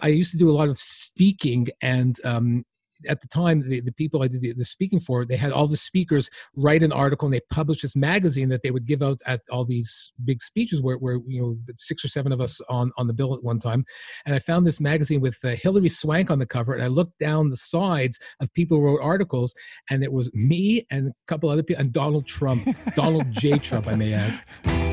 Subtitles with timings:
[0.00, 2.64] I used to do a lot of speaking and um,
[3.06, 5.66] at the time, the, the people I did the, the, speaking for, they had all
[5.66, 9.20] the speakers write an article and they published this magazine that they would give out
[9.26, 12.90] at all these big speeches where, where you know, six or seven of us on,
[12.96, 13.84] on the bill at one time.
[14.26, 17.18] And I found this magazine with uh, Hilary Swank on the cover and I looked
[17.18, 19.54] down the sides of people who wrote articles
[19.90, 23.58] and it was me and a couple other people and Donald Trump, Donald J.
[23.58, 24.87] Trump, I may add.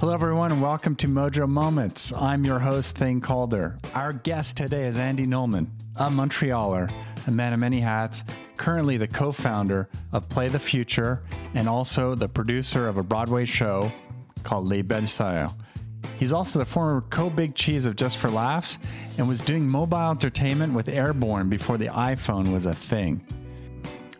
[0.00, 2.10] Hello, everyone, and welcome to Mojo Moments.
[2.14, 3.76] I'm your host, Thane Calder.
[3.92, 6.90] Our guest today is Andy Nulman, a Montrealer,
[7.26, 8.24] a man of many hats,
[8.56, 13.44] currently the co founder of Play the Future, and also the producer of a Broadway
[13.44, 13.92] show
[14.42, 15.20] called Les Belles.
[16.18, 18.78] He's also the former co big cheese of Just for Laughs
[19.18, 23.22] and was doing mobile entertainment with Airborne before the iPhone was a thing.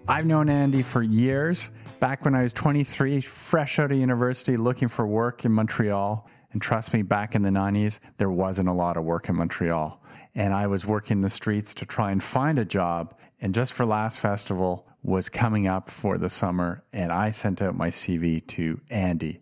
[0.06, 4.88] I've known Andy for years back when I was 23, fresh out of university, looking
[4.88, 6.28] for work in Montreal.
[6.52, 10.02] And trust me, back in the 90s, there wasn't a lot of work in Montreal.
[10.34, 13.14] And I was working the streets to try and find a job.
[13.40, 16.82] And just for laughs festival was coming up for the summer.
[16.92, 19.40] And I sent out my CV to Andy.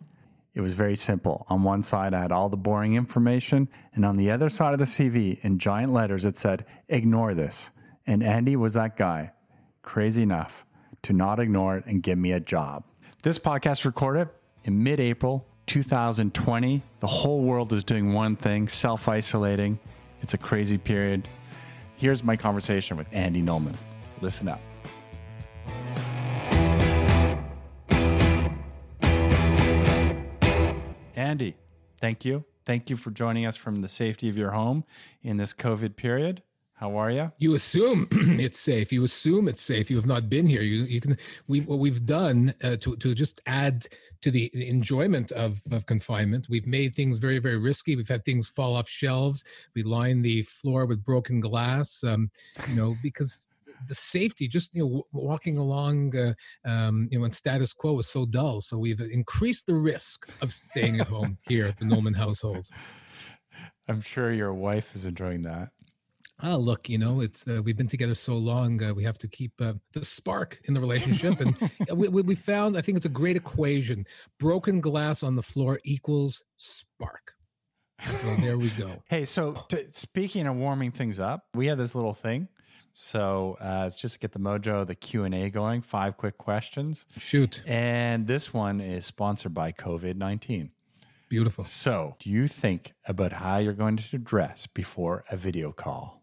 [0.53, 1.45] It was very simple.
[1.49, 3.69] On one side, I had all the boring information.
[3.95, 7.71] And on the other side of the CV, in giant letters, it said, ignore this.
[8.05, 9.31] And Andy was that guy.
[9.81, 10.65] Crazy enough
[11.03, 12.83] to not ignore it and give me a job.
[13.23, 14.29] This podcast recorded
[14.63, 16.81] in mid April 2020.
[16.99, 19.79] The whole world is doing one thing self isolating.
[20.21, 21.27] It's a crazy period.
[21.95, 23.75] Here's my conversation with Andy Nulman.
[24.21, 24.61] Listen up.
[31.15, 31.55] Andy,
[31.99, 32.45] thank you.
[32.65, 34.83] Thank you for joining us from the safety of your home
[35.21, 36.41] in this COVID period.
[36.79, 37.29] How are you?
[37.37, 38.93] You assume it's safe.
[38.93, 39.91] You assume it's safe.
[39.91, 40.61] You have not been here.
[40.61, 43.87] You you can we what we've done uh, to to just add
[44.21, 46.47] to the enjoyment of of confinement.
[46.49, 47.97] We've made things very very risky.
[47.97, 49.43] We've had things fall off shelves.
[49.75, 52.01] We line the floor with broken glass.
[52.01, 52.31] Um,
[52.69, 53.49] you know because
[53.89, 56.33] the safety just you know walking along uh,
[56.63, 60.51] um, you know in status quo is so dull so we've increased the risk of
[60.51, 62.67] staying at home here at the Nulman household
[63.87, 65.69] i'm sure your wife is enjoying that
[66.43, 69.27] oh look you know it's uh, we've been together so long uh, we have to
[69.27, 71.55] keep uh, the spark in the relationship and
[71.93, 74.05] we, we found i think it's a great equation.
[74.39, 77.33] Broken glass on the floor equals spark.
[78.01, 79.03] So there we go.
[79.09, 82.47] Hey so to, speaking of warming things up we had this little thing.
[82.93, 85.81] So uh, let's just get the mojo the q&a going.
[85.81, 87.05] Five quick questions.
[87.17, 87.61] Shoot.
[87.65, 90.71] And this one is sponsored by covid-19
[91.29, 91.63] beautiful.
[91.63, 96.18] So do you think about how you're going to dress before a video call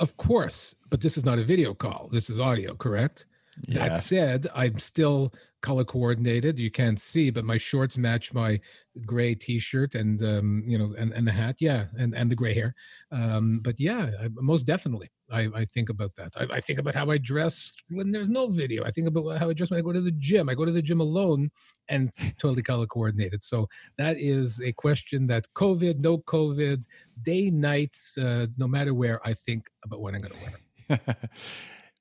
[0.00, 2.08] of course, but this is not a video call.
[2.10, 3.26] This is audio, correct?
[3.66, 3.88] Yeah.
[3.88, 6.58] That said, I'm still color coordinated.
[6.58, 8.60] You can't see, but my shorts match my
[9.06, 11.56] gray T-shirt and um, you know and, and the hat.
[11.60, 12.74] Yeah, and and the gray hair.
[13.10, 16.32] Um, but yeah, I, most definitely, I, I think about that.
[16.36, 18.84] I, I, think about how I dress when there's no video.
[18.84, 20.48] I think about how I dress when I go to the gym.
[20.48, 21.50] I go to the gym alone
[21.88, 23.42] and totally color coordinated.
[23.42, 26.84] So that is a question that COVID, no COVID,
[27.22, 31.18] day, night, uh, no matter where, I think about what I'm going to wear.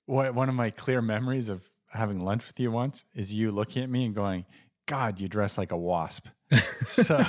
[0.33, 3.89] One of my clear memories of having lunch with you once is you looking at
[3.89, 4.45] me and going,
[4.85, 6.28] God, you dress like a wasp.
[6.85, 7.25] So,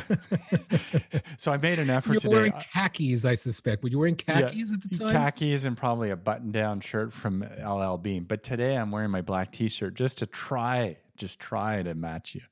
[1.39, 2.35] so I made an effort You're today.
[2.35, 3.83] wearing khakis, I suspect.
[3.83, 5.13] Were you wearing khakis yeah, at the time?
[5.13, 8.25] Khakis and probably a button-down shirt from LL Bean.
[8.25, 12.43] But today I'm wearing my black T-shirt just to try, just try to match you.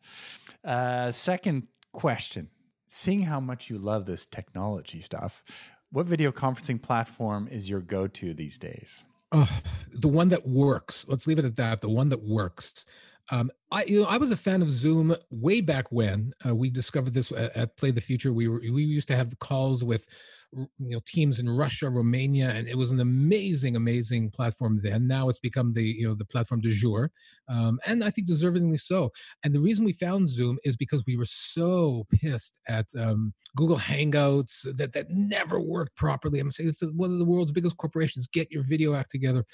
[0.69, 2.49] Uh, second question:
[2.89, 5.43] Seeing how much you love this technology stuff,
[5.91, 9.05] what video conferencing platform is your go-to these days?
[9.33, 9.49] Oh,
[9.93, 11.07] the one that works.
[11.09, 11.81] Let's leave it at that.
[11.81, 12.85] The one that works.
[13.31, 16.71] Um, I you know I was a fan of Zoom way back when uh, we
[16.71, 18.33] discovered this at, at, Play the Future.
[18.33, 20.07] We were we used to have calls with
[20.53, 25.07] you know teams in Russia, Romania, and it was an amazing, amazing platform then.
[25.07, 27.11] Now it's become the you know the platform du jour,
[27.49, 29.11] um, and I think deservingly so.
[29.45, 33.79] And the reason we found Zoom is because we were so pissed at um, Google
[33.79, 36.41] Hangouts that that never worked properly.
[36.41, 38.27] I'm saying it's one of the world's biggest corporations.
[38.27, 39.45] Get your video act together.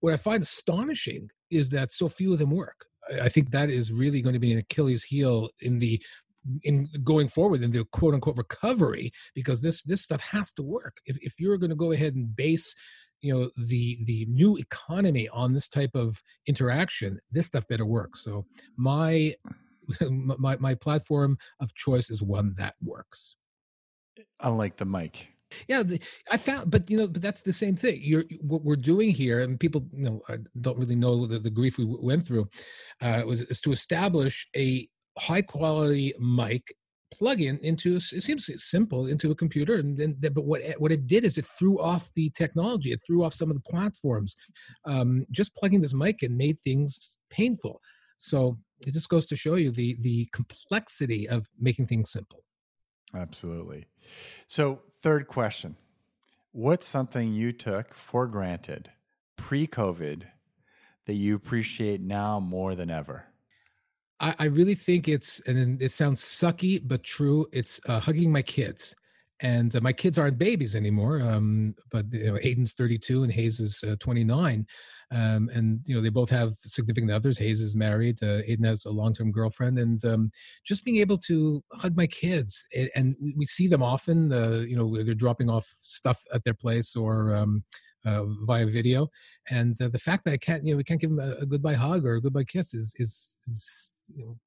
[0.00, 2.86] What I find astonishing is that so few of them work.
[3.22, 6.02] I think that is really going to be an Achilles heel in the
[6.62, 10.98] in going forward in the quote unquote recovery because this this stuff has to work.
[11.06, 12.74] If, if you're going to go ahead and base
[13.20, 18.16] you know the the new economy on this type of interaction this stuff better work.
[18.16, 18.44] So
[18.76, 19.34] my
[20.10, 23.36] my my platform of choice is one that works.
[24.40, 25.33] Unlike the mic
[25.68, 28.00] yeah the, i found but you know but that's the same thing.
[28.02, 30.22] You're what we're doing here and people you know
[30.60, 32.48] don't really know the, the grief we went through
[33.00, 36.74] uh was is to establish a high quality mic
[37.12, 41.24] plug-in into it seems simple into a computer and then but what what it did
[41.24, 42.92] is it threw off the technology.
[42.92, 44.36] It threw off some of the platforms.
[44.84, 47.80] Um, just plugging this mic in made things painful.
[48.18, 52.44] So it just goes to show you the the complexity of making things simple.
[53.14, 53.86] Absolutely.
[54.48, 55.76] So third question
[56.52, 58.90] what's something you took for granted
[59.36, 60.22] pre-covid
[61.04, 63.26] that you appreciate now more than ever
[64.18, 67.46] I, I really think it's, and it sounds sucky but true.
[67.52, 68.94] It's uh, hugging my kids,
[69.44, 71.20] and uh, my kids aren't babies anymore.
[71.20, 74.66] Um, but you know, Aiden's 32 and Hayes is uh, 29,
[75.10, 77.36] um, and you know they both have significant others.
[77.36, 78.22] Hayes is married.
[78.22, 80.30] Uh, Aiden has a long-term girlfriend, and um,
[80.64, 84.32] just being able to hug my kids, and, we see them often.
[84.32, 87.64] Uh, you know, they're dropping off stuff at their place or um,
[88.06, 89.10] uh, via video,
[89.50, 91.46] and uh, the fact that I can't, you know, we can't give them a, a
[91.46, 94.38] goodbye hug or a goodbye kiss is is, is you know,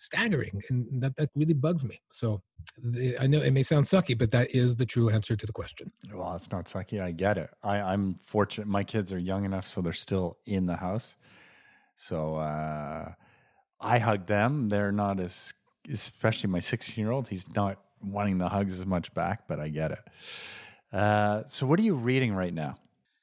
[0.00, 2.00] staggering, and that that really bugs me.
[2.08, 2.42] So
[2.82, 5.52] the, I know it may sound sucky, but that is the true answer to the
[5.52, 5.90] question.
[6.12, 7.02] Well, it's not sucky.
[7.02, 7.50] I get it.
[7.62, 8.66] I, I'm fortunate.
[8.68, 11.16] My kids are young enough, so they're still in the house.
[11.94, 13.12] So uh,
[13.80, 14.68] I hug them.
[14.68, 15.52] They're not as,
[15.90, 17.28] especially my 16 year old.
[17.28, 20.00] He's not wanting the hugs as much back, but I get it.
[20.92, 22.76] Uh, so, what are you reading right now?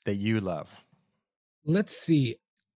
[0.06, 0.70] that you love?
[1.66, 2.36] Let's see.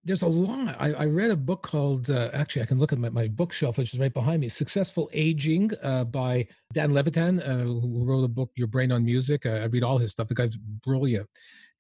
[0.07, 0.77] There's a lot.
[0.79, 3.79] I, I read a book called, uh, actually, I can look at my, my bookshelf,
[3.79, 8.29] which is right behind me Successful Aging uh, by Dan Levitin, uh, who wrote a
[8.29, 9.47] book, Your Brain on Music.
[9.47, 10.29] Uh, I read all his stuff.
[10.29, 11.27] The guy's brilliant.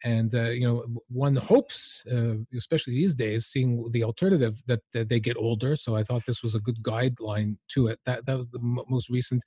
[0.04, 5.08] And, uh, you know, one hopes, uh, especially these days, seeing the alternative that, that,
[5.08, 5.76] they get older.
[5.76, 8.00] So I thought this was a good guideline to it.
[8.06, 9.42] That, that was the m- most recent.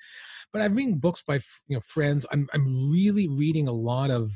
[0.54, 1.36] But I'm reading books by,
[1.68, 2.28] you know, friends.
[2.32, 4.32] I'm, I'm really reading a lot of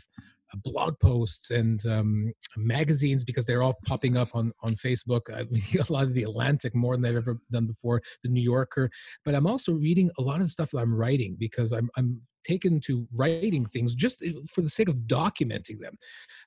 [0.58, 5.34] blog posts and um, magazines because they're all popping up on on Facebook.
[5.34, 8.42] I read a lot of the Atlantic more than I've ever done before, the New
[8.42, 8.90] Yorker.
[9.24, 12.80] But I'm also reading a lot of stuff that I'm writing because I'm I'm taken
[12.82, 15.96] to writing things just eh, for the sake of documenting them.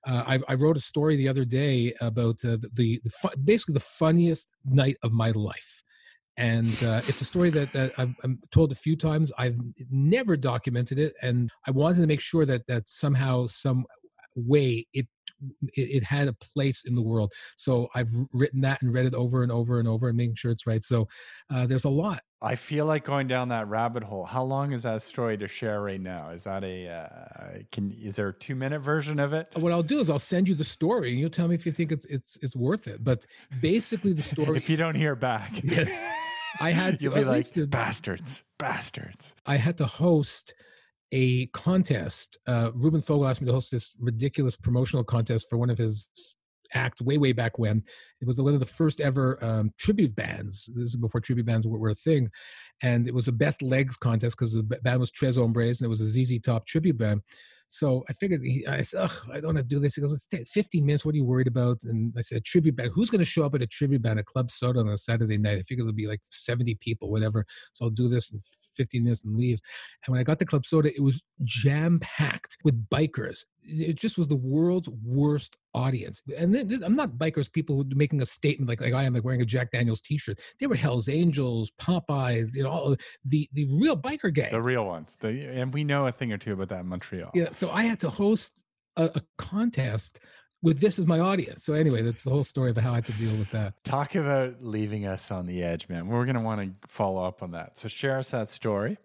[0.07, 3.45] Uh, I, I, wrote a story the other day about uh, the, the, the fu-
[3.45, 5.84] basically the funniest night of my life
[6.37, 9.31] and uh, it's a story that, that I've, I'm told a few times.
[9.39, 9.59] I've
[9.91, 13.87] never documented it, and I wanted to make sure that that somehow, some
[14.35, 15.07] way, it
[15.75, 17.33] it, it, had a place in the world.
[17.57, 20.51] So I've written that and read it over and over and over and making sure
[20.51, 20.83] it's right.
[20.83, 21.09] So
[21.53, 22.23] uh, there's a lot.
[22.41, 24.25] I feel like going down that rabbit hole.
[24.27, 26.31] How long is that story to share right now?
[26.31, 27.91] Is that a uh, can?
[27.93, 29.49] Is there a two minute version of it?
[29.55, 31.73] What I'll do is I'll send you the story and you'll tell me if you
[31.73, 33.03] think it's it's it's worth it.
[33.03, 33.27] But
[33.61, 34.57] basically, the story.
[34.57, 36.07] if you don't hear back, yes,
[36.61, 37.05] I had to.
[37.05, 39.35] You'll be like to, bastards, bastards.
[39.47, 40.55] I had to host
[41.13, 42.39] a contest.
[42.47, 46.09] Uh, Ruben Fogle asked me to host this ridiculous promotional contest for one of his
[46.75, 47.83] acts way, way back when.
[48.21, 50.69] It was one of the first ever um, tribute bands.
[50.75, 52.31] This is before tribute bands were, were a thing.
[52.83, 55.89] And it was a best legs contest because the band was Tres Hombres and it
[55.89, 57.23] was a ZZ Top tribute band.
[57.69, 59.95] So I figured, he, I said, Ugh, I don't want to do this.
[59.95, 61.05] He goes, it's 15 minutes.
[61.05, 61.79] What are you worried about?
[61.85, 62.91] And I said, tribute band.
[62.95, 65.39] Who's going to show up at a tribute band at Club Soda on a Saturday
[65.39, 65.59] night?
[65.59, 67.45] I figured there'll be like 70 people, whatever.
[67.73, 68.41] So I'll do this in
[68.75, 69.61] 15 minutes and leave.
[70.05, 73.45] And when I got to Club Soda, it was jam packed with bikers.
[73.63, 76.23] It just was the world's worst audience.
[76.37, 79.25] And this, I'm not bikers, people who making a statement like, like I am, like
[79.25, 80.39] wearing a Jack Daniels t-shirt.
[80.61, 84.85] They were Hell's Angels, Popeyes, you know, all the, the real biker gang, The real
[84.85, 85.17] ones.
[85.21, 87.31] The, and we know a thing or two about that in Montreal.
[87.35, 87.51] Yeah.
[87.53, 88.63] So I had to host
[88.97, 90.21] a, a contest
[90.65, 91.63] with this as my audience.
[91.63, 93.75] So anyway, that's the whole story of how I had to deal with that.
[93.85, 96.09] Talk about leaving us on the edge, man.
[96.09, 97.79] We're going to want to follow up on that.
[97.79, 98.97] So share us that story.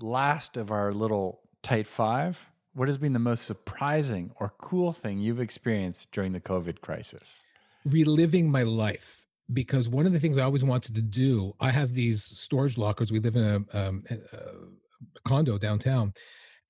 [0.00, 2.38] Last of our little tight five.
[2.74, 7.40] What has been the most surprising or cool thing you've experienced during the COVID crisis?
[7.84, 11.94] Reliving my life because one of the things I always wanted to do, I have
[11.94, 13.12] these storage lockers.
[13.12, 16.14] We live in a, um, a, a condo downtown,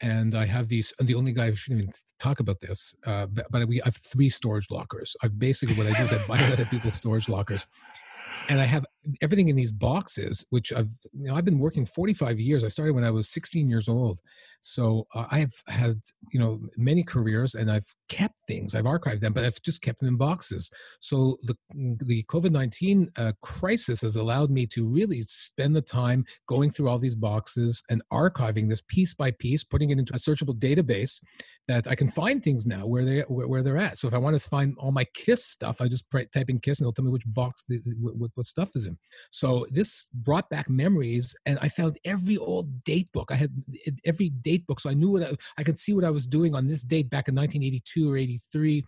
[0.00, 0.92] and I have these.
[0.99, 3.87] And the only guy who shouldn't even talk about this, uh, but, but we I
[3.87, 5.16] have three storage lockers.
[5.23, 7.66] I basically what I do is I buy other people's storage lockers,
[8.49, 8.85] and I have
[9.23, 12.64] everything in these boxes, which I've you know I've been working 45 years.
[12.64, 14.21] I started when I was 16 years old,
[14.61, 16.00] so uh, I've had
[16.33, 18.75] you know many careers, and I've kept things.
[18.75, 20.71] I've archived them, but I've just kept them in boxes.
[21.00, 26.25] So the the COVID 19 uh, crisis has allowed me to really spend the time
[26.47, 30.19] going through all these boxes and archiving this piece by piece, putting it into a
[30.19, 31.21] searchable database
[31.69, 33.99] that I can find things now where they where, where they're at.
[33.99, 36.79] So if I want to find all my Kiss stuff, I just type in Kiss
[36.79, 38.99] and it'll tell me which box the, what, what stuff is in.
[39.31, 43.29] So this brought back memories, and I found every old date book.
[43.31, 43.52] I had
[44.05, 46.55] every date book, so I knew what I, I could see what I was doing
[46.55, 48.85] on this date back in 1982 or 83,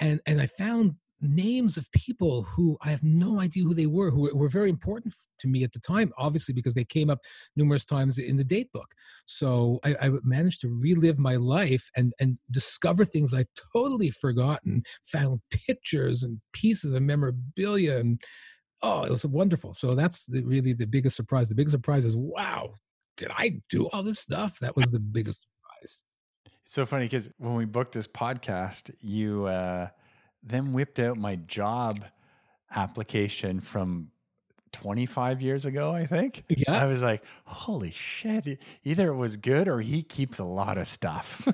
[0.00, 4.10] and and I found names of people who I have no idea who they were,
[4.10, 7.20] who were very important to me at the time, obviously, because they came up
[7.56, 8.94] numerous times in the date book.
[9.26, 14.84] So I, I managed to relive my life and, and discover things I totally forgotten,
[15.02, 17.98] found pictures and pieces of memorabilia.
[17.98, 18.22] And
[18.82, 19.74] oh, it was wonderful.
[19.74, 21.48] So that's the, really the biggest surprise.
[21.48, 22.74] The biggest surprise is, wow,
[23.16, 24.58] did I do all this stuff?
[24.60, 26.02] That was the biggest surprise.
[26.64, 29.88] It's so funny because when we booked this podcast, you, uh,
[30.42, 32.04] then whipped out my job
[32.74, 34.10] application from
[34.72, 36.44] 25 years ago, I think.
[36.48, 36.82] Yeah.
[36.82, 38.60] I was like, holy shit.
[38.84, 41.46] Either it was good or he keeps a lot of stuff.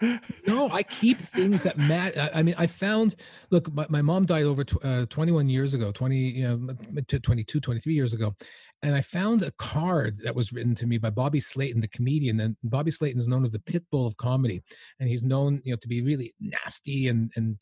[0.46, 2.30] no, I keep things that matter.
[2.34, 3.14] I mean, I found,
[3.50, 6.74] look, my, my mom died over tw- uh, 21 years ago, 20, you know,
[7.06, 8.34] 22, 23 years ago.
[8.82, 12.40] And I found a card that was written to me by Bobby Slayton, the comedian.
[12.40, 14.60] And Bobby Slayton is known as the pit bull of comedy.
[14.98, 17.58] And he's known, you know, to be really nasty and, and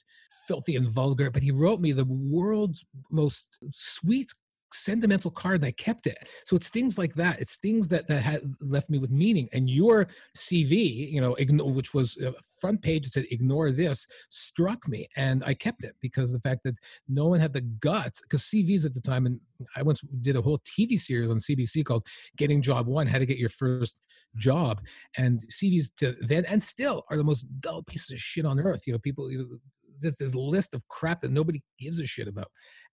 [0.49, 1.31] filthy and vulgar.
[1.31, 4.33] But he wrote me the world's most sweet
[4.73, 6.29] sentimental card and I kept it.
[6.45, 7.41] So it's things like that.
[7.41, 9.49] It's things that that had left me with meaning.
[9.53, 14.07] And your CV, you know, ignore, which was a front page that said "ignore this,"
[14.29, 16.77] struck me, and I kept it because the fact that
[17.09, 18.21] no one had the guts.
[18.21, 19.41] Because CVs at the time, and
[19.77, 23.27] I once did a whole TV series on CBC called "Getting Job One: How to
[23.27, 23.97] Get Your First
[24.37, 24.81] Job,"
[25.17, 28.87] and CVs to then and still are the most dull pieces of shit on earth.
[28.87, 29.31] You know, people.
[29.31, 29.59] You know,
[30.03, 32.51] just this list of crap that nobody gives a shit about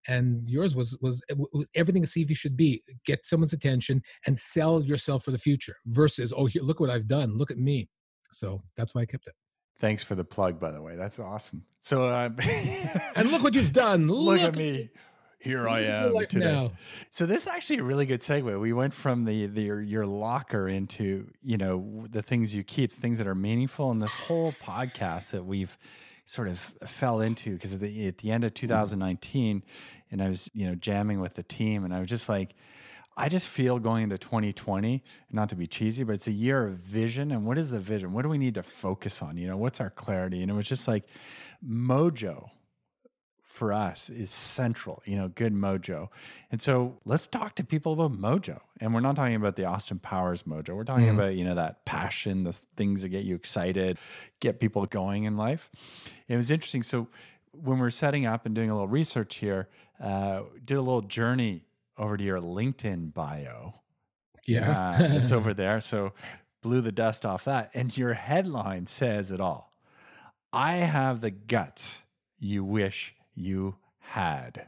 [0.07, 4.81] and yours was was, was everything a CV should be: get someone's attention and sell
[4.81, 5.75] yourself for the future.
[5.87, 7.37] Versus, oh, here, look what I've done.
[7.37, 7.89] Look at me.
[8.31, 9.33] So that's why I kept it.
[9.79, 10.95] Thanks for the plug, by the way.
[10.95, 11.63] That's awesome.
[11.79, 12.29] So, uh,
[13.15, 14.07] and look what you've done.
[14.07, 14.89] Look, look at me.
[15.39, 16.39] Here I am today.
[16.51, 16.71] Now.
[17.11, 18.59] So this is actually a really good segue.
[18.59, 22.91] We went from the, the your, your locker into you know the things you keep,
[22.91, 25.77] things that are meaningful, and this whole podcast that we've
[26.27, 28.67] sort of fell into because at the, at the end of mm-hmm.
[28.67, 29.63] 2019
[30.11, 32.53] and I was, you know, jamming with the team and I was just like,
[33.15, 36.75] I just feel going into 2020, not to be cheesy, but it's a year of
[36.75, 37.31] vision.
[37.31, 38.13] And what is the vision?
[38.13, 39.37] What do we need to focus on?
[39.37, 40.41] You know, what's our clarity?
[40.41, 41.05] And it was just like
[41.67, 42.49] mojo
[43.57, 46.09] for us is central, you know, good mojo.
[46.51, 48.59] And so let's talk to people about mojo.
[48.79, 50.75] And we're not talking about the Austin Powers mojo.
[50.75, 51.19] We're talking mm-hmm.
[51.19, 53.97] about, you know, that passion, the things that get you excited,
[54.39, 55.71] get people going in life.
[56.27, 56.83] It was interesting.
[56.83, 57.07] So
[57.51, 59.67] when we're setting up and doing a little research here,
[60.01, 61.65] uh, did a little journey
[61.97, 63.73] over to your LinkedIn bio.
[64.45, 64.97] Yeah.
[64.99, 65.81] uh, it's over there.
[65.81, 66.13] So
[66.61, 67.71] blew the dust off that.
[67.73, 69.73] And your headline says it all.
[70.53, 72.03] I have the guts
[72.39, 74.67] you wish you had?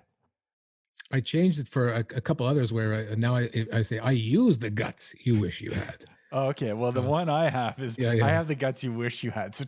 [1.11, 4.11] I changed it for a, a couple others where I, now I, I say I
[4.11, 6.05] use the guts you wish you had.
[6.31, 6.73] Oh, okay.
[6.73, 8.27] Well, the uh, one I have is yeah, yeah.
[8.27, 9.55] I have the guts you wish you had.
[9.55, 9.65] So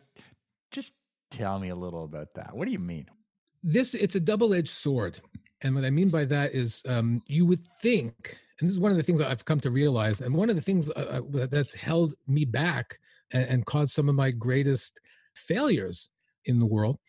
[0.70, 0.94] just
[1.32, 2.56] tell me a little about that.
[2.56, 3.08] What do you mean?
[3.64, 5.20] This it's a double-edged sword,
[5.62, 8.92] and what I mean by that is um, you would think, and this is one
[8.92, 11.74] of the things I've come to realize, and one of the things uh, uh that's
[11.74, 13.00] held me back
[13.34, 15.00] and, and caused some of my greatest
[15.34, 16.12] failures
[16.46, 17.00] in the world.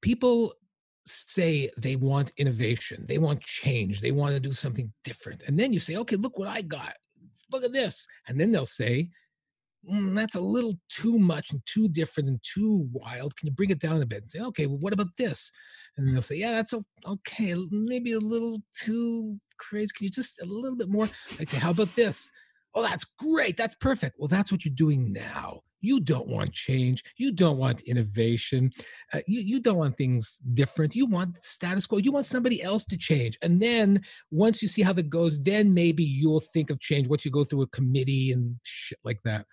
[0.00, 0.54] People
[1.08, 5.42] say they want innovation, they want change, they want to do something different.
[5.44, 6.94] And then you say, okay, look what I got.
[7.50, 8.06] Look at this.
[8.26, 9.10] And then they'll say,
[9.90, 13.36] mm, that's a little too much and too different and too wild.
[13.36, 15.50] Can you bring it down a bit and say, okay, well, what about this?
[15.96, 16.74] And they'll say, yeah, that's
[17.06, 19.90] okay, maybe a little too crazy.
[19.96, 21.08] Can you just a little bit more?
[21.40, 22.30] Okay, how about this?
[22.74, 23.56] Oh, that's great.
[23.56, 24.16] That's perfect.
[24.18, 25.62] Well, that's what you're doing now.
[25.80, 27.04] You don't want change.
[27.16, 28.72] You don't want innovation.
[29.12, 30.94] Uh, you, you don't want things different.
[30.94, 31.98] You want status quo.
[31.98, 33.38] You want somebody else to change.
[33.42, 37.24] And then once you see how that goes, then maybe you'll think of change once
[37.24, 39.46] you go through a committee and shit like that.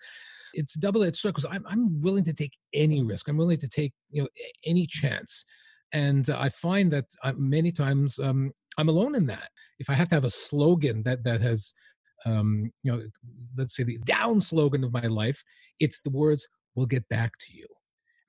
[0.54, 3.28] It's double edged sword because I'm, I'm willing to take any risk.
[3.28, 4.28] I'm willing to take you know
[4.64, 5.44] any chance.
[5.92, 9.50] And uh, I find that uh, many times um, I'm alone in that.
[9.78, 11.74] If I have to have a slogan that that has
[12.24, 13.02] um, you know,
[13.56, 15.42] let's say the down slogan of my life,
[15.80, 17.66] it's the words, we'll get back to you.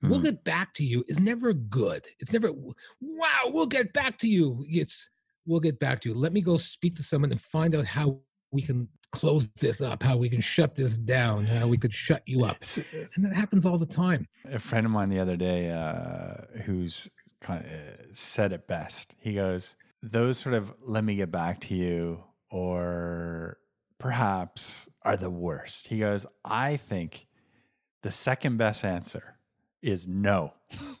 [0.02, 0.10] Mm-hmm.
[0.10, 2.06] We'll get back to you is never good.
[2.20, 4.64] It's never, wow, we'll get back to you.
[4.68, 5.08] It's,
[5.46, 6.14] we'll get back to you.
[6.14, 8.20] Let me go speak to someone and find out how
[8.52, 12.22] we can close this up, how we can shut this down, how we could shut
[12.26, 12.58] you up.
[12.76, 12.82] Uh
[13.14, 14.28] and that happens all the time.
[14.50, 17.08] A friend of mine the other day, uh, who's
[17.40, 19.14] kind of uh, said it best.
[19.18, 23.58] He goes, those sort of let me get back to you or
[23.98, 25.88] perhaps are the worst.
[25.88, 27.26] He goes, I think
[28.02, 29.36] the second best answer
[29.82, 30.54] is no.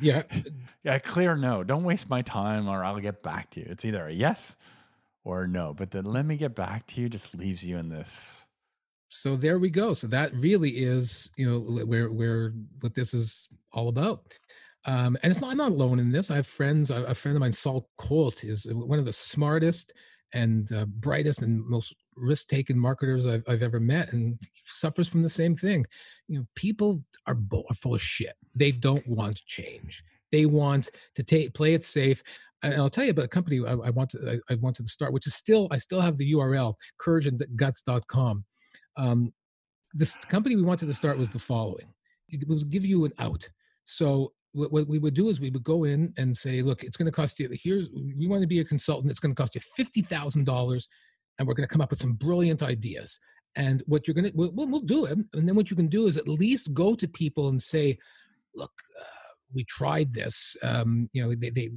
[0.00, 0.22] Yeah.
[0.84, 1.62] yeah, clear no.
[1.62, 3.66] Don't waste my time or I'll get back to you.
[3.68, 4.56] It's either a yes
[5.24, 5.74] or no.
[5.74, 8.44] But then let me get back to you just leaves you in this.
[9.08, 9.94] So there we go.
[9.94, 14.24] So that really is, you know, where where what this is all about.
[14.86, 16.30] Um, and it's not, I'm not alone in this.
[16.30, 16.90] I have friends.
[16.90, 19.92] A, a friend of mine, Saul Colt, is one of the smartest
[20.32, 25.28] and uh, brightest and most risk-taking marketers I've, I've, ever met, and suffers from the
[25.28, 25.86] same thing.
[26.28, 28.34] You know, people are, bo- are full of shit.
[28.54, 30.04] They don't want change.
[30.32, 32.22] They want to take play it safe.
[32.62, 34.90] And I'll tell you about a company I, I want to I, I, wanted to
[34.90, 38.44] start, which is still I still have the URL courageandguts.com.
[38.96, 39.32] Um,
[39.92, 41.86] this company we wanted to start was the following:
[42.30, 43.48] it will give you an out.
[43.84, 46.96] So what, what we would do is we would go in and say, look, it's
[46.96, 47.48] going to cost you.
[47.52, 49.10] Here's we want to be a consultant.
[49.10, 50.88] It's going to cost you fifty thousand dollars,
[51.38, 53.18] and we're going to come up with some brilliant ideas.
[53.56, 55.18] And what you're going to we'll, we'll do it.
[55.32, 57.98] And then what you can do is at least go to people and say,
[58.54, 58.72] look.
[59.00, 59.04] Uh,
[59.54, 60.56] we tried this.
[60.62, 61.70] Um, you know, they, they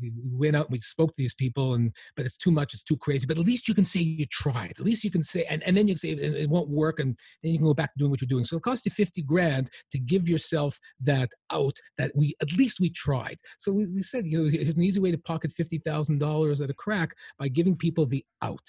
[0.00, 2.96] we went out, we spoke to these people, and but it's too much, it's too
[2.96, 3.26] crazy.
[3.26, 4.72] But at least you can say you tried.
[4.72, 7.00] At least you can say, and, and then you can say it, it won't work,
[7.00, 8.44] and then you can go back to doing what you're doing.
[8.44, 11.78] So it costs you fifty grand to give yourself that out.
[11.98, 13.38] That we at least we tried.
[13.58, 16.60] So we, we said, you know, here's an easy way to pocket fifty thousand dollars
[16.60, 18.66] at a crack by giving people the out.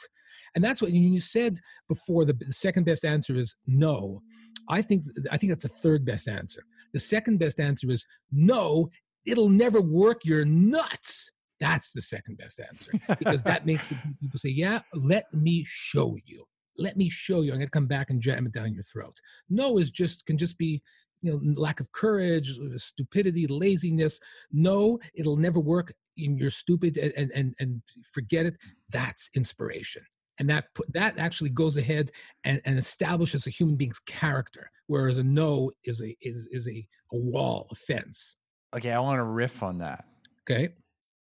[0.56, 1.58] And that's what you said
[1.88, 2.26] before.
[2.26, 4.22] The, the second best answer is no.
[4.70, 6.64] I think I think that's the third best answer.
[6.94, 8.90] The second best answer is no,
[9.26, 10.22] it'll never work.
[10.24, 11.32] You're nuts.
[11.60, 16.46] That's the second best answer because that makes people say, yeah, let me show you.
[16.78, 17.52] Let me show you.
[17.52, 19.16] I'm going to come back and jam it down your throat.
[19.50, 20.82] No is just can just be
[21.24, 24.20] you know lack of courage uh, stupidity laziness
[24.52, 27.82] no it'll never work you're stupid and and and
[28.14, 28.56] forget it
[28.92, 30.04] that's inspiration
[30.40, 32.12] and that that actually goes ahead
[32.44, 36.86] and, and establishes a human being's character whereas a no is a is is a,
[37.12, 38.36] a wall a fence.
[38.75, 40.06] Okay i want to riff on that.
[40.42, 40.74] Okay.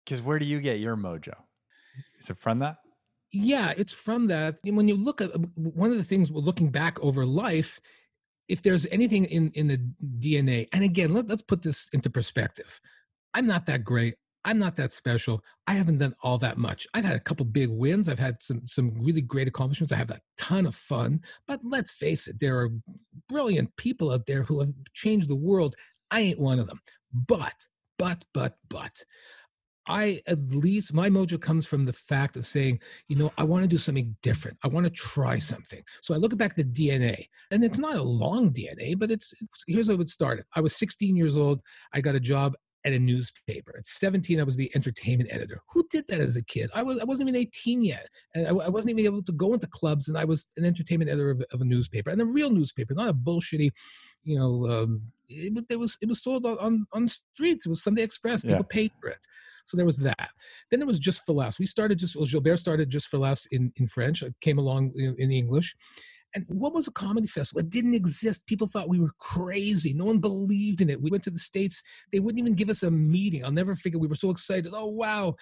[0.05, 1.35] Because where do you get your mojo?
[2.19, 2.77] Is it from that?
[3.33, 4.57] Yeah it's from that.
[4.65, 7.81] When you look at uh, one of the things we're looking back over life
[8.49, 9.79] if there's anything in in the
[10.19, 12.81] dna and again let, let's put this into perspective.
[13.35, 15.43] I'm not that great I'm not that special.
[15.67, 16.87] I haven't done all that much.
[16.95, 18.09] I've had a couple big wins.
[18.09, 19.93] I've had some some really great accomplishments.
[19.93, 21.21] I have a ton of fun.
[21.47, 22.71] But let's face it, there are
[23.29, 25.75] brilliant people out there who have changed the world.
[26.11, 26.81] I ain't one of them.
[27.13, 27.55] But
[27.99, 29.05] but but but
[29.89, 33.63] I at least my mojo comes from the fact of saying, you know, I want
[33.63, 34.59] to do something different.
[34.63, 35.83] I want to try something.
[36.03, 39.33] So I look back at the DNA, and it's not a long DNA, but it's,
[39.41, 40.45] it's here's how it started.
[40.55, 41.63] I was 16 years old.
[41.95, 42.55] I got a job
[42.89, 43.75] at a newspaper.
[43.77, 45.61] At 17, I was the entertainment editor.
[45.73, 46.71] Who did that as a kid?
[46.75, 49.55] I was I wasn't even 18 yet, and I, I wasn't even able to go
[49.55, 50.09] into clubs.
[50.09, 53.09] And I was an entertainment editor of, of a newspaper, and a real newspaper, not
[53.09, 53.71] a bullshitty,
[54.25, 54.67] you know.
[54.67, 57.67] Um, it, it was it was sold on on the streets.
[57.67, 58.43] It was Sunday Express.
[58.43, 58.63] People yeah.
[58.69, 59.19] paid for it.
[59.67, 60.31] So there was that.
[60.71, 61.59] Then it was just for laughs.
[61.59, 64.23] We started just well, Gilbert started just for laughs in in French.
[64.25, 65.77] I came along in, in English,
[66.35, 67.61] and what was a comedy festival?
[67.61, 68.47] It didn't exist.
[68.47, 69.95] People thought we were crazy.
[69.95, 71.01] No one believed in it.
[71.01, 73.45] We went to the States, they wouldn't even give us a meeting.
[73.45, 74.01] I'll never forget.
[74.01, 74.73] We were so excited.
[74.75, 75.37] Oh, wow.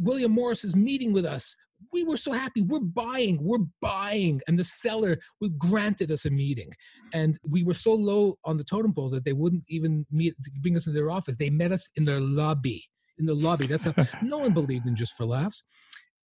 [0.00, 1.56] William Morris is meeting with us.
[1.92, 2.62] We were so happy.
[2.62, 3.38] We're buying.
[3.40, 4.40] We're buying.
[4.46, 6.72] And the seller we granted us a meeting.
[7.12, 10.76] And we were so low on the totem pole that they wouldn't even meet, bring
[10.76, 11.36] us into their office.
[11.36, 12.84] They met us in their lobby.
[13.18, 13.66] In the lobby.
[13.66, 15.64] That's how no one believed in just for laughs.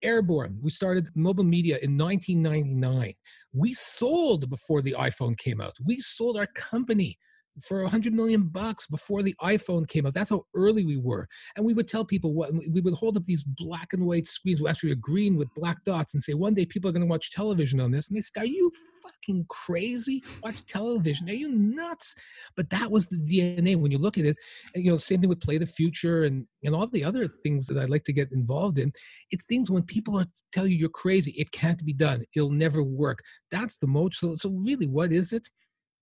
[0.03, 0.59] Airborne.
[0.63, 3.15] We started mobile media in 1999.
[3.53, 5.77] We sold before the iPhone came out.
[5.85, 7.19] We sold our company
[7.67, 10.15] for a hundred million bucks before the iPhone came out.
[10.15, 11.27] That's how early we were.
[11.57, 14.65] And we would tell people what we would hold up these black and white screens,
[14.65, 17.81] actually green with black dots, and say, one day people are going to watch television
[17.81, 18.09] on this.
[18.09, 20.23] And they say, Are you fucking crazy?
[20.43, 21.29] Watch television?
[21.29, 22.15] Are you nuts?
[22.57, 24.37] But that was the DNA when you look at it.
[24.75, 27.67] And, you know, same thing with Play the Future and and all the other things
[27.67, 28.93] that I'd like to get involved in.
[29.31, 32.83] It's things when people are tell you you're crazy, it can't be done, it'll never
[32.83, 33.21] work.
[33.51, 34.21] That's the most.
[34.21, 35.49] So, so really, what is it?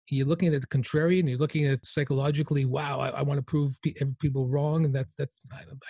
[0.09, 3.77] You're looking at the contrarian you're looking at psychologically wow i, I want to prove
[4.21, 5.41] people wrong and that's that's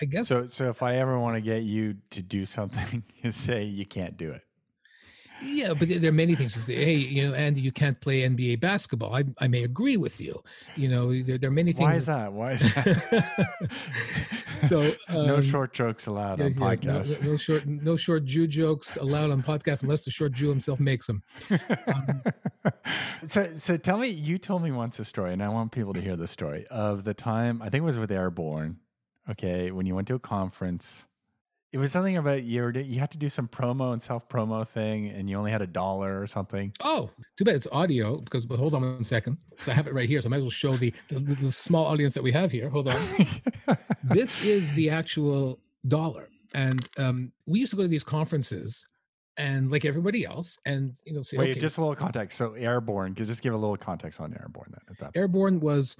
[0.01, 3.63] i guess so so if i ever want to get you to do something say
[3.63, 4.41] you can't do it
[5.43, 6.75] yeah, but there are many things to say.
[6.75, 9.15] Hey, you know, Andy, you can't play NBA basketball.
[9.15, 10.43] I, I may agree with you.
[10.75, 11.87] You know, there, there are many things.
[11.87, 12.33] Why is that?
[12.33, 13.69] Why is that?
[14.69, 17.09] so um, no short jokes allowed yes, on podcast.
[17.09, 20.49] Yes, no, no, short, no short Jew jokes allowed on podcast unless the short Jew
[20.49, 21.23] himself makes them.
[21.87, 22.21] Um,
[23.25, 24.07] so, so tell me.
[24.07, 27.03] You told me once a story, and I want people to hear the story of
[27.03, 27.61] the time.
[27.61, 28.77] I think it was with Airborne.
[29.29, 31.05] Okay, when you went to a conference
[31.73, 35.09] it was something about you you had to do some promo and self promo thing,
[35.09, 36.71] and you only had a dollar or something.
[36.81, 38.17] Oh, too bad it's audio.
[38.17, 40.37] Because but hold on one second, because I have it right here, so I might
[40.37, 42.69] as well show the, the, the small audience that we have here.
[42.69, 43.01] Hold on,
[44.03, 48.87] this is the actual dollar, and um, we used to go to these conferences,
[49.35, 52.37] and like everybody else, and you know, say, wait, okay, just a little context.
[52.37, 54.71] So airborne, just give a little context on airborne.
[54.71, 55.97] Then at that airborne was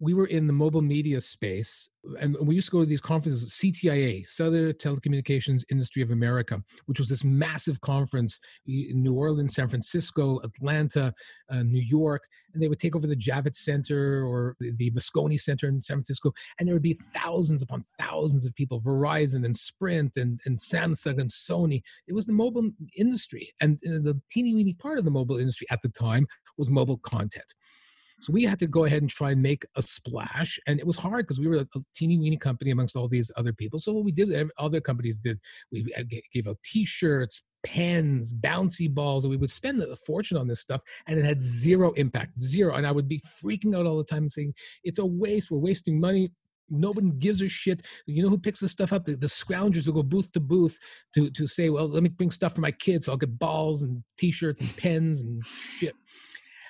[0.00, 1.88] we were in the mobile media space
[2.20, 6.98] and we used to go to these conferences ctia cellular telecommunications industry of america which
[6.98, 11.12] was this massive conference in new orleans san francisco atlanta
[11.50, 15.38] uh, new york and they would take over the javits center or the, the moscone
[15.40, 19.56] center in san francisco and there would be thousands upon thousands of people verizon and
[19.56, 21.82] sprint and, and samsung and sony.
[22.06, 25.66] It was the mobile industry and uh, the teeny weeny part of the mobile industry
[25.70, 26.26] at the time
[26.58, 27.54] was mobile content
[28.24, 30.58] so we had to go ahead and try and make a splash.
[30.66, 33.52] And it was hard because we were a, teeny weeny company amongst all these other
[33.52, 33.78] people.
[33.78, 35.38] So what we did, other companies did,
[35.70, 40.38] we uh, gave out t shirts, pens, bouncy balls, and we would spend a fortune
[40.38, 42.76] on this stuff, and it had zero impact, zero.
[42.76, 45.50] And I would be freaking out all the time and saying, "It's a waste.
[45.50, 46.30] We're wasting money."
[46.70, 47.84] Nobody gives a shit.
[48.06, 49.04] You know who picks this stuff up?
[49.04, 50.78] The, the scroungers who go booth to booth
[51.14, 53.04] to to say, "Well, let me bring stuff for my kids.
[53.04, 55.42] So I'll get balls and T-shirts and pens and
[55.78, 55.94] shit."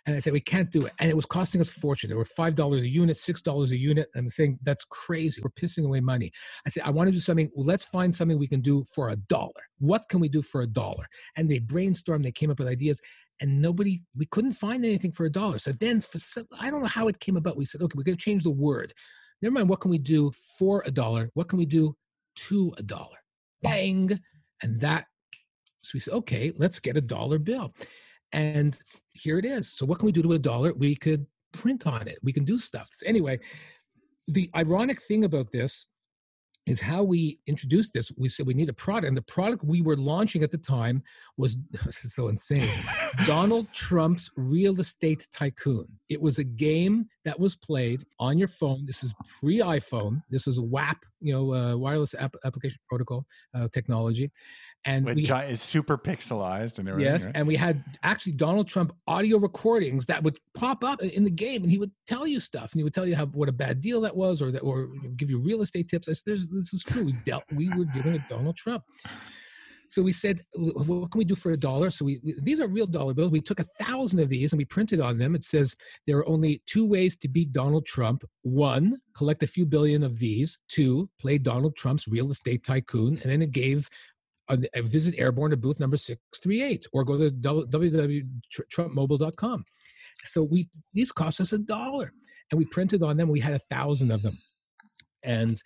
[0.07, 0.93] And I said, we can't do it.
[0.99, 2.11] And it was costing us a fortune.
[2.11, 4.09] They were $5 a unit, $6 a unit.
[4.15, 5.41] And I'm saying, that's crazy.
[5.43, 6.31] We're pissing away money.
[6.67, 7.51] I said, I want to do something.
[7.57, 9.53] Let's find something we can do for a dollar.
[9.79, 11.07] What can we do for a dollar?
[11.37, 13.01] And they brainstormed, they came up with ideas
[13.41, 16.19] and nobody we couldn't find anything for a dollar so then for,
[16.61, 18.51] i don't know how it came about we said okay we're going to change the
[18.51, 18.93] word
[19.43, 21.97] never mind what can we do for a dollar what can we do
[22.37, 23.17] to a dollar
[23.63, 24.21] bang
[24.63, 25.07] and that
[25.83, 27.75] so we said okay let's get a dollar bill
[28.35, 28.79] and
[29.13, 29.73] here it is.
[29.73, 30.75] So what can we do to a dollar?
[30.75, 32.19] We could print on it.
[32.23, 32.89] We can do stuff.
[32.93, 33.39] So anyway,
[34.27, 35.87] the ironic thing about this
[36.67, 38.11] is how we introduced this.
[38.17, 41.03] We said we need a product, and the product we were launching at the time
[41.37, 41.57] was
[41.91, 42.71] so insane.
[43.27, 45.87] Donald Trump's Real Estate Tycoon.
[46.09, 48.85] It was a game that was played on your phone.
[48.87, 50.23] This is pre-iPhone.
[50.31, 54.31] This is a WAP, you know, uh, wireless app- application protocol uh, technology,
[54.85, 57.13] and Which we is super pixelized and everything.
[57.13, 57.37] Yes, right?
[57.37, 61.63] and we had actually Donald Trump audio recordings that would pop up in the game,
[61.63, 63.81] and he would tell you stuff, and he would tell you how what a bad
[63.81, 66.07] deal that was, or that, or give you real estate tips.
[66.07, 67.05] Said, this is true.
[67.05, 68.85] We dealt, we were dealing with Donald Trump.
[69.95, 71.89] So we said, what can we do for a dollar?
[71.89, 73.31] So we, these are real dollar bills.
[73.31, 75.37] We took a thousand of these and we printed on them.
[75.37, 78.25] It says there are only two ways to beat Donald Trump.
[78.43, 80.59] One, collect a few billion of these.
[80.69, 83.21] Two, play Donald Trump's real estate tycoon.
[83.23, 83.89] And then it gave
[84.49, 89.65] uh, visit Airborne to booth number 638 or go to www.trumpmobile.com.
[90.25, 92.13] So we these cost us a dollar
[92.51, 93.29] and we printed on them.
[93.29, 94.37] We had a thousand of them.
[95.25, 95.61] And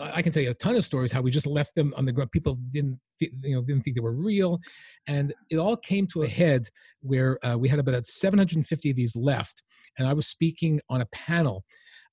[0.00, 2.12] I can tell you a ton of stories how we just left them on the
[2.12, 2.30] ground.
[2.30, 4.60] People didn't, th- you know, didn't think they were real,
[5.06, 6.68] and it all came to a head
[7.00, 9.62] where uh, we had about 750 of these left.
[9.98, 11.64] And I was speaking on a panel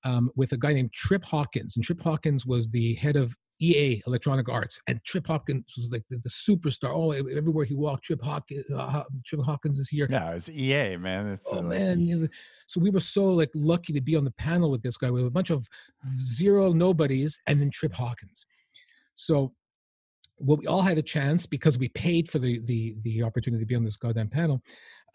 [0.04, 4.02] um, with a guy named Trip Hawkins, and Trip Hawkins was the head of EA
[4.06, 6.91] Electronic Arts, and Trip Hawkins was like the, the superstar.
[6.93, 10.08] Oh, everywhere he walked, Trip Hawkins, uh, Trip Hawkins is here.
[10.10, 11.28] No, it's EA, man.
[11.28, 12.30] It's, oh uh, man,
[12.67, 15.26] so we were so like lucky to be on the panel with this guy with
[15.26, 15.67] a bunch of
[16.17, 18.46] zero nobodies, and then Trip Hawkins.
[19.13, 19.54] So
[20.39, 23.67] well, we all had a chance because we paid for the the the opportunity to
[23.67, 24.62] be on this goddamn panel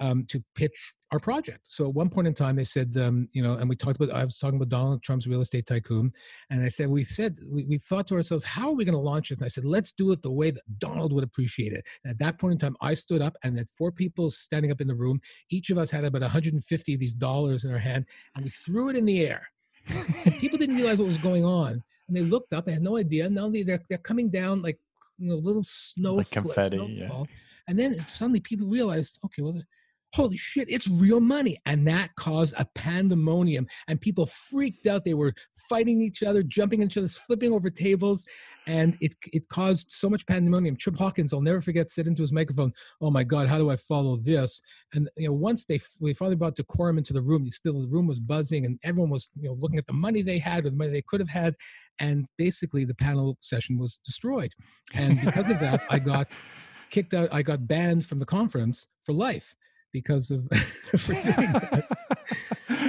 [0.01, 1.61] um, to pitch our project.
[1.65, 4.15] So at one point in time, they said, um, you know, and we talked about
[4.15, 6.13] I was talking about Donald Trump's real estate tycoon,
[6.51, 9.01] and I said we said we, we thought to ourselves, how are we going to
[9.01, 9.39] launch this?
[9.39, 11.85] And I said, let's do it the way that Donald would appreciate it.
[12.05, 14.81] And at that point in time, I stood up, and had four people standing up
[14.81, 15.21] in the room.
[15.51, 18.89] Each of us had about 150 of these dollars in our hand, and we threw
[18.89, 19.49] it in the air.
[19.89, 22.65] and people didn't realize what was going on, and they looked up.
[22.65, 23.29] They had no idea.
[23.29, 24.79] Now they're they're coming down like
[25.19, 27.27] you know, little snow like confetti, snowfall.
[27.29, 27.37] Yeah.
[27.69, 29.63] And then suddenly people realized, okay, well,
[30.13, 31.59] holy shit, it's real money.
[31.65, 33.67] And that caused a pandemonium.
[33.89, 35.05] And people freaked out.
[35.05, 35.35] They were
[35.69, 38.25] fighting each other, jumping each other, flipping over tables.
[38.67, 40.77] And it, it caused so much pandemonium.
[40.77, 43.77] Trip Hawkins, I'll never forget, said into his microphone, Oh my God, how do I
[43.77, 44.61] follow this?
[44.93, 48.07] And you know, once they we finally brought decorum into the room, still the room
[48.07, 50.77] was buzzing and everyone was you know looking at the money they had or the
[50.77, 51.55] money they could have had.
[51.99, 54.53] And basically the panel session was destroyed.
[54.93, 56.37] And because of that, I got
[56.91, 59.57] kicked out, I got banned from the conference for life
[59.93, 60.49] because of
[60.99, 61.87] for doing that.